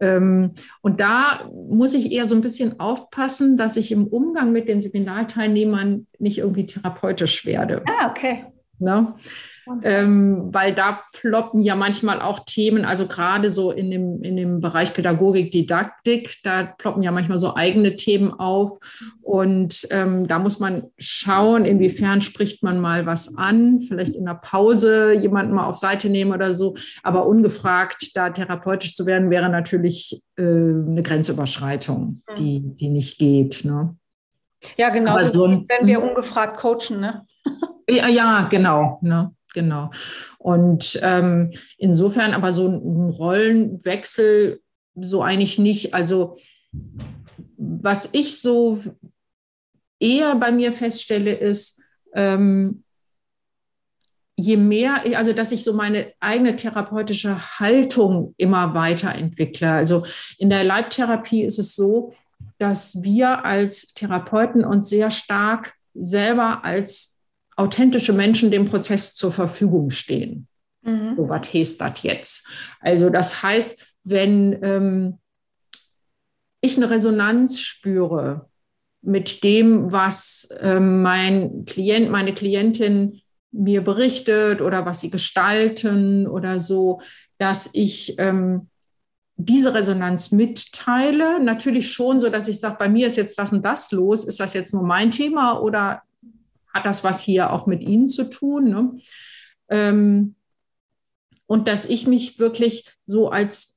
[0.00, 0.52] Ähm,
[0.82, 4.80] und da muss ich eher so ein bisschen aufpassen, dass ich im Umgang mit den
[4.80, 7.84] Seminarteilnehmern nicht irgendwie therapeutisch werde.
[7.86, 8.46] Ah, okay.
[8.78, 9.14] Ne?
[9.82, 14.60] Ähm, weil da ploppen ja manchmal auch Themen, also gerade so in dem, in dem
[14.60, 18.78] Bereich Pädagogik, Didaktik, da ploppen ja manchmal so eigene Themen auf.
[19.22, 24.34] Und ähm, da muss man schauen, inwiefern spricht man mal was an, vielleicht in der
[24.34, 26.74] Pause jemanden mal auf Seite nehmen oder so.
[27.02, 32.34] Aber ungefragt da therapeutisch zu werden, wäre natürlich äh, eine Grenzüberschreitung, mhm.
[32.36, 33.64] die, die nicht geht.
[33.64, 33.96] Ne?
[34.76, 37.26] Ja, genau, so, wenn wir ungefragt coachen, ne?
[37.88, 38.98] Ja, ja, genau.
[39.02, 39.34] Ne?
[39.54, 39.90] Genau.
[40.38, 44.60] Und ähm, insofern aber so ein Rollenwechsel
[44.94, 45.94] so eigentlich nicht.
[45.94, 46.38] Also
[47.56, 48.80] was ich so
[50.00, 51.80] eher bei mir feststelle, ist,
[52.14, 52.82] ähm,
[54.36, 59.70] je mehr, also dass ich so meine eigene therapeutische Haltung immer weiterentwickle.
[59.70, 60.04] Also
[60.38, 62.14] in der Leibtherapie ist es so,
[62.58, 67.20] dass wir als Therapeuten uns sehr stark selber als
[67.56, 70.48] authentische Menschen dem Prozess zur Verfügung stehen.
[70.82, 71.16] Mhm.
[71.16, 72.48] So was heißt das jetzt?
[72.80, 75.18] Also das heißt, wenn ähm,
[76.60, 78.48] ich eine Resonanz spüre
[79.02, 86.60] mit dem, was ähm, mein Klient, meine Klientin mir berichtet oder was sie gestalten oder
[86.60, 87.00] so,
[87.38, 88.68] dass ich ähm,
[89.36, 91.42] diese Resonanz mitteile.
[91.42, 94.24] Natürlich schon so, dass ich sage, bei mir ist jetzt das und das los.
[94.24, 96.02] Ist das jetzt nur mein Thema oder
[96.72, 98.70] hat das was hier auch mit Ihnen zu tun?
[98.70, 98.98] Ne?
[99.68, 100.34] Ähm,
[101.46, 103.72] und dass ich mich wirklich so als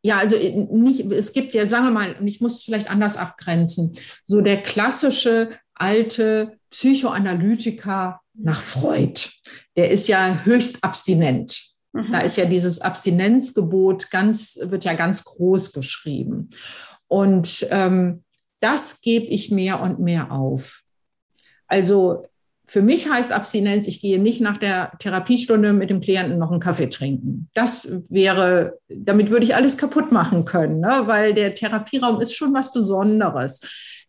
[0.00, 3.16] ja, also nicht, es gibt ja, sagen wir mal, und ich muss es vielleicht anders
[3.16, 9.20] abgrenzen, so der klassische alte Psychoanalytiker nach Freud,
[9.76, 11.62] der ist ja höchst abstinent.
[11.92, 12.10] Mhm.
[12.10, 16.50] Da ist ja dieses Abstinenzgebot ganz, wird ja ganz groß geschrieben.
[17.08, 18.24] Und ähm,
[18.60, 20.82] das gebe ich mehr und mehr auf.
[21.68, 22.24] Also
[22.68, 26.60] für mich heißt Abstinenz, ich gehe nicht nach der Therapiestunde mit dem Klienten noch einen
[26.60, 27.48] Kaffee trinken.
[27.54, 31.02] Das wäre, damit würde ich alles kaputt machen können, ne?
[31.06, 33.60] weil der Therapieraum ist schon was Besonderes.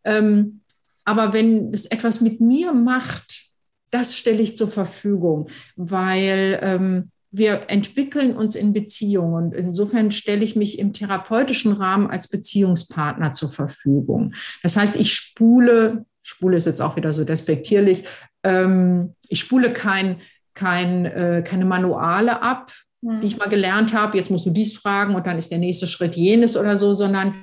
[0.03, 0.59] Ähm,
[1.05, 3.45] aber wenn es etwas mit mir macht,
[3.91, 5.47] das stelle ich zur Verfügung,
[5.77, 12.09] weil ähm, wir entwickeln uns in Beziehungen und insofern stelle ich mich im therapeutischen Rahmen
[12.09, 14.33] als Beziehungspartner zur Verfügung.
[14.63, 18.03] Das heißt, ich spule Spule ist jetzt auch wieder so despektierlich.
[18.43, 20.21] Ähm, ich spule kein,
[20.53, 22.71] kein, äh, keine Manuale ab,
[23.01, 23.19] mhm.
[23.19, 24.15] die ich mal gelernt habe.
[24.15, 27.33] Jetzt musst du dies fragen und dann ist der nächste Schritt jenes oder so, sondern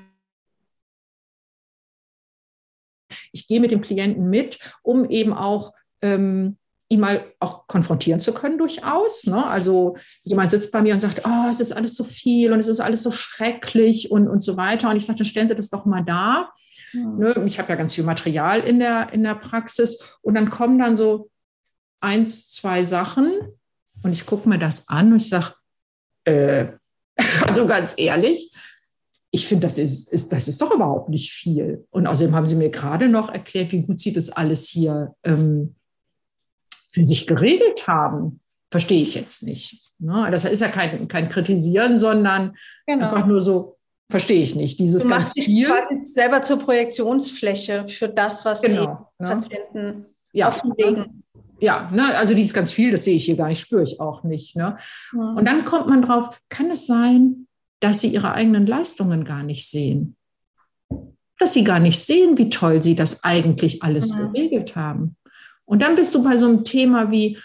[3.33, 6.57] ich gehe mit dem Klienten mit, um eben auch ähm,
[6.89, 9.27] ihn mal auch konfrontieren zu können durchaus.
[9.27, 9.45] Ne?
[9.45, 12.69] Also jemand sitzt bei mir und sagt, oh, es ist alles so viel und es
[12.69, 14.91] ist alles so schrecklich und, und so weiter.
[14.91, 16.53] Und ich sage, dann stellen Sie das doch mal da.
[16.97, 17.43] Ne?
[17.47, 20.97] Ich habe ja ganz viel Material in der, in der Praxis und dann kommen dann
[20.97, 21.31] so
[22.01, 23.31] eins, zwei Sachen
[24.03, 25.55] und ich gucke mir das an und ich sage,
[26.25, 26.67] äh,
[27.47, 28.53] also ganz ehrlich,
[29.31, 31.87] ich finde, das ist, ist, das ist doch überhaupt nicht viel.
[31.91, 35.75] Und außerdem haben Sie mir gerade noch erklärt, wie gut Sie das alles hier ähm,
[36.93, 38.41] für sich geregelt haben.
[38.71, 39.93] Verstehe ich jetzt nicht.
[39.99, 40.29] Ne?
[40.31, 43.07] Das ist ja kein, kein Kritisieren, sondern genau.
[43.07, 43.76] einfach nur so,
[44.09, 44.79] verstehe ich nicht.
[44.79, 45.67] Dieses du ganz viel.
[45.67, 49.31] quasi selber zur Projektionsfläche für das, was genau, die ne?
[49.31, 51.23] Patienten ja, offenlegen.
[51.59, 54.25] Ja, ne, also dieses ganz viel, das sehe ich hier gar nicht, spüre ich auch
[54.25, 54.57] nicht.
[54.57, 54.77] Ne?
[55.13, 55.37] Mhm.
[55.37, 57.47] Und dann kommt man drauf, kann es sein,
[57.81, 60.17] dass sie ihre eigenen Leistungen gar nicht sehen?
[61.39, 64.33] Dass sie gar nicht sehen, wie toll sie das eigentlich alles mhm.
[64.33, 65.17] geregelt haben.
[65.65, 67.39] Und dann bist du bei so einem Thema wie,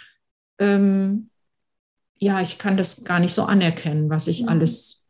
[0.59, 1.29] ähm,
[2.17, 4.49] ja, ich kann das gar nicht so anerkennen, was ich mhm.
[4.49, 5.00] alles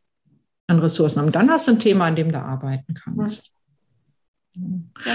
[0.72, 1.20] an Ressourcen.
[1.20, 3.52] Und dann hast du ein Thema, an dem du arbeiten kannst.
[4.54, 5.12] Ja.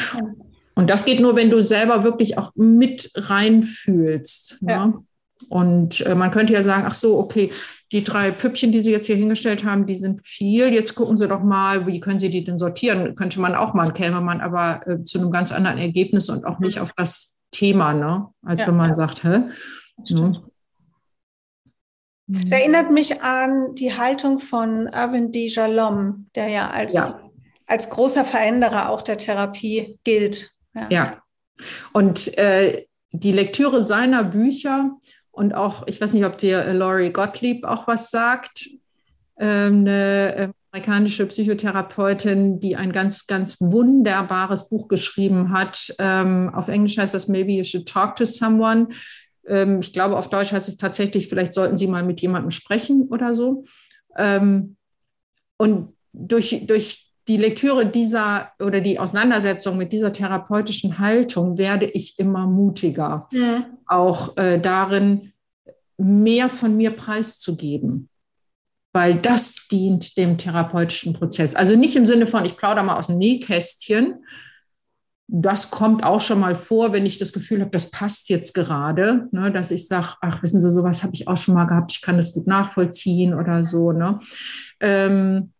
[0.76, 4.62] Und das geht nur, wenn du selber wirklich auch mit reinfühlst.
[4.62, 4.72] Ne?
[4.72, 4.88] Ja.
[4.88, 4.94] Ne?
[5.50, 7.52] Und äh, man könnte ja sagen, ach so, okay,
[7.92, 10.74] die drei Püppchen, die Sie jetzt hier hingestellt haben, die sind viel.
[10.74, 13.16] Jetzt gucken Sie doch mal, wie können Sie die denn sortieren?
[13.16, 16.60] Könnte man auch mal, käme man aber äh, zu einem ganz anderen Ergebnis und auch
[16.60, 18.28] nicht auf das Thema, ne?
[18.44, 18.96] als ja, wenn man ja.
[18.96, 19.44] sagt, hä?
[20.10, 20.42] Ne?
[22.44, 25.48] Es erinnert mich an die Haltung von Arvind D.
[25.48, 27.20] Jalom, der ja als, ja.
[27.66, 30.52] als großer Veränderer auch der Therapie gilt.
[30.76, 30.88] Ja.
[30.90, 31.22] ja.
[31.94, 34.92] Und äh, die Lektüre seiner Bücher
[35.32, 38.70] und auch, ich weiß nicht, ob dir äh, Laurie Gottlieb auch was sagt,
[39.40, 45.94] ähm, eine äh, amerikanische Psychotherapeutin, die ein ganz, ganz wunderbares Buch geschrieben hat.
[46.00, 48.90] Ähm, auf Englisch heißt das Maybe You Should Talk to Someone.
[49.48, 53.08] Ähm, ich glaube, auf Deutsch heißt es tatsächlich, vielleicht sollten Sie mal mit jemandem sprechen
[53.10, 53.66] oder so.
[55.58, 62.18] und durch, durch die Lektüre dieser oder die Auseinandersetzung mit dieser therapeutischen Haltung werde ich
[62.20, 63.66] immer mutiger, ja.
[63.86, 65.34] auch äh, darin,
[65.98, 68.10] mehr von mir preiszugeben,
[68.94, 71.56] weil das dient dem therapeutischen Prozess.
[71.56, 74.24] Also nicht im Sinne von, ich plaudere mal aus dem Nähkästchen.
[75.30, 79.28] Das kommt auch schon mal vor, wenn ich das Gefühl habe, das passt jetzt gerade,
[79.32, 82.02] ne, dass ich sage, ach, wissen Sie, sowas habe ich auch schon mal gehabt, ich
[82.02, 83.92] kann das gut nachvollziehen oder so.
[83.92, 84.20] Ne.
[84.80, 85.52] Ähm,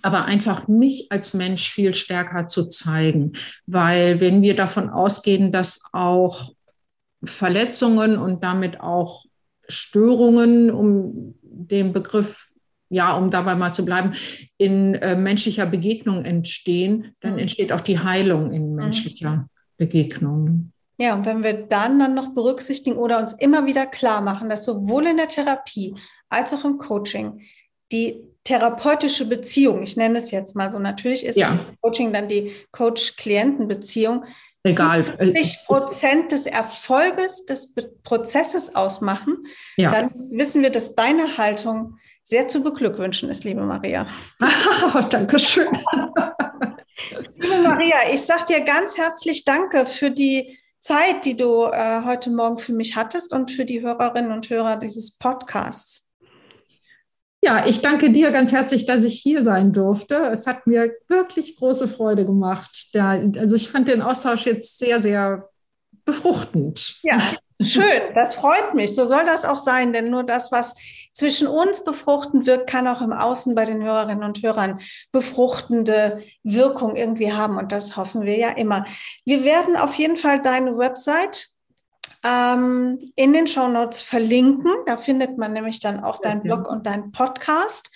[0.00, 3.32] aber einfach mich als Mensch viel stärker zu zeigen.
[3.66, 6.52] Weil wenn wir davon ausgehen, dass auch
[7.22, 9.26] Verletzungen und damit auch
[9.68, 12.48] Störungen, um den Begriff,
[12.92, 14.12] ja, um dabei mal zu bleiben,
[14.58, 17.38] in äh, menschlicher Begegnung entstehen, dann mhm.
[17.40, 18.76] entsteht auch die Heilung in mhm.
[18.76, 20.72] menschlicher Begegnung.
[20.98, 24.66] Ja, und wenn wir dann dann noch berücksichtigen oder uns immer wieder klar machen, dass
[24.66, 25.96] sowohl in der Therapie
[26.28, 27.40] als auch im Coaching
[27.90, 31.66] die therapeutische Beziehung, ich nenne es jetzt mal so, natürlich ist ja.
[31.80, 34.24] Coaching dann die Coach-Klienten-Beziehung,
[34.64, 35.02] egal.
[35.02, 37.74] 50 äh, Prozent des Erfolges des
[38.04, 39.38] Prozesses ausmachen,
[39.76, 39.90] ja.
[39.90, 44.06] dann wissen wir, dass deine Haltung sehr zu beglückwünschen ist, liebe Maria.
[45.10, 45.68] Dankeschön.
[47.36, 52.30] liebe Maria, ich sage dir ganz herzlich Danke für die Zeit, die du äh, heute
[52.30, 56.08] Morgen für mich hattest und für die Hörerinnen und Hörer dieses Podcasts.
[57.44, 60.14] Ja, ich danke dir ganz herzlich, dass ich hier sein durfte.
[60.32, 62.90] Es hat mir wirklich große Freude gemacht.
[62.92, 65.48] Da, also ich fand den Austausch jetzt sehr, sehr
[66.04, 67.00] befruchtend.
[67.02, 67.18] Ja,
[67.60, 68.14] schön.
[68.14, 68.94] Das freut mich.
[68.94, 70.76] So soll das auch sein, denn nur das, was
[71.12, 74.80] zwischen uns befruchtend wirkt, kann auch im Außen bei den Hörerinnen und Hörern
[75.12, 77.58] befruchtende Wirkung irgendwie haben.
[77.58, 78.86] Und das hoffen wir ja immer.
[79.24, 81.48] Wir werden auf jeden Fall deine Website
[82.24, 84.70] ähm, in den Show Notes verlinken.
[84.86, 87.90] Da findet man nämlich dann auch deinen Blog und deinen Podcast.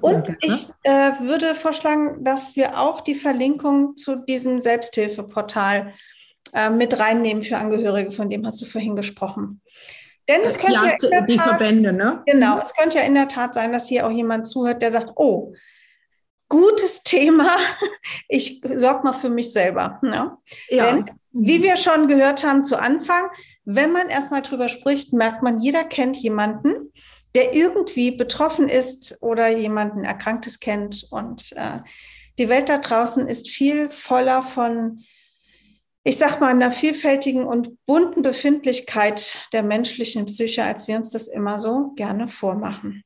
[0.00, 5.94] Und ich äh, würde vorschlagen, dass wir auch die Verlinkung zu diesem Selbsthilfeportal
[6.52, 9.60] äh, mit reinnehmen für Angehörige, von dem hast du vorhin gesprochen.
[10.28, 12.22] Denn es könnte ja, ja die Tat, Verbände, ne?
[12.26, 15.12] Genau, es könnte ja in der Tat sein, dass hier auch jemand zuhört, der sagt,
[15.16, 15.54] oh,
[16.48, 17.56] gutes Thema,
[18.28, 19.98] ich sorge mal für mich selber.
[20.02, 20.36] Ne?
[20.68, 20.92] Ja.
[20.92, 23.30] Denn, wie wir schon gehört haben zu Anfang,
[23.64, 26.92] wenn man erstmal drüber spricht, merkt man, jeder kennt jemanden,
[27.34, 31.06] der irgendwie betroffen ist oder jemanden Erkranktes kennt.
[31.10, 31.80] Und äh,
[32.38, 35.04] die Welt da draußen ist viel voller von,
[36.04, 41.28] ich sag mal, einer vielfältigen und bunten Befindlichkeit der menschlichen Psyche, als wir uns das
[41.28, 43.02] immer so gerne vormachen.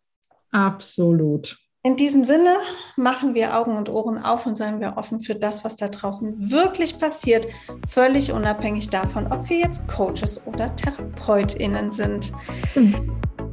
[0.51, 1.59] Absolut.
[1.84, 2.55] In diesem Sinne
[2.95, 6.53] machen wir Augen und Ohren auf und seien wir offen für das, was da draußen
[6.53, 7.49] wirklich passiert,
[7.88, 12.32] völlig unabhängig davon, ob wir jetzt Coaches oder TherapeutInnen sind.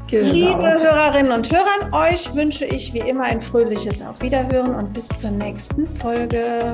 [0.10, 0.32] Genau.
[0.32, 5.08] Liebe Hörerinnen und Hörer, euch wünsche ich wie immer ein fröhliches Auf Wiederhören und bis
[5.08, 6.74] zur nächsten Folge.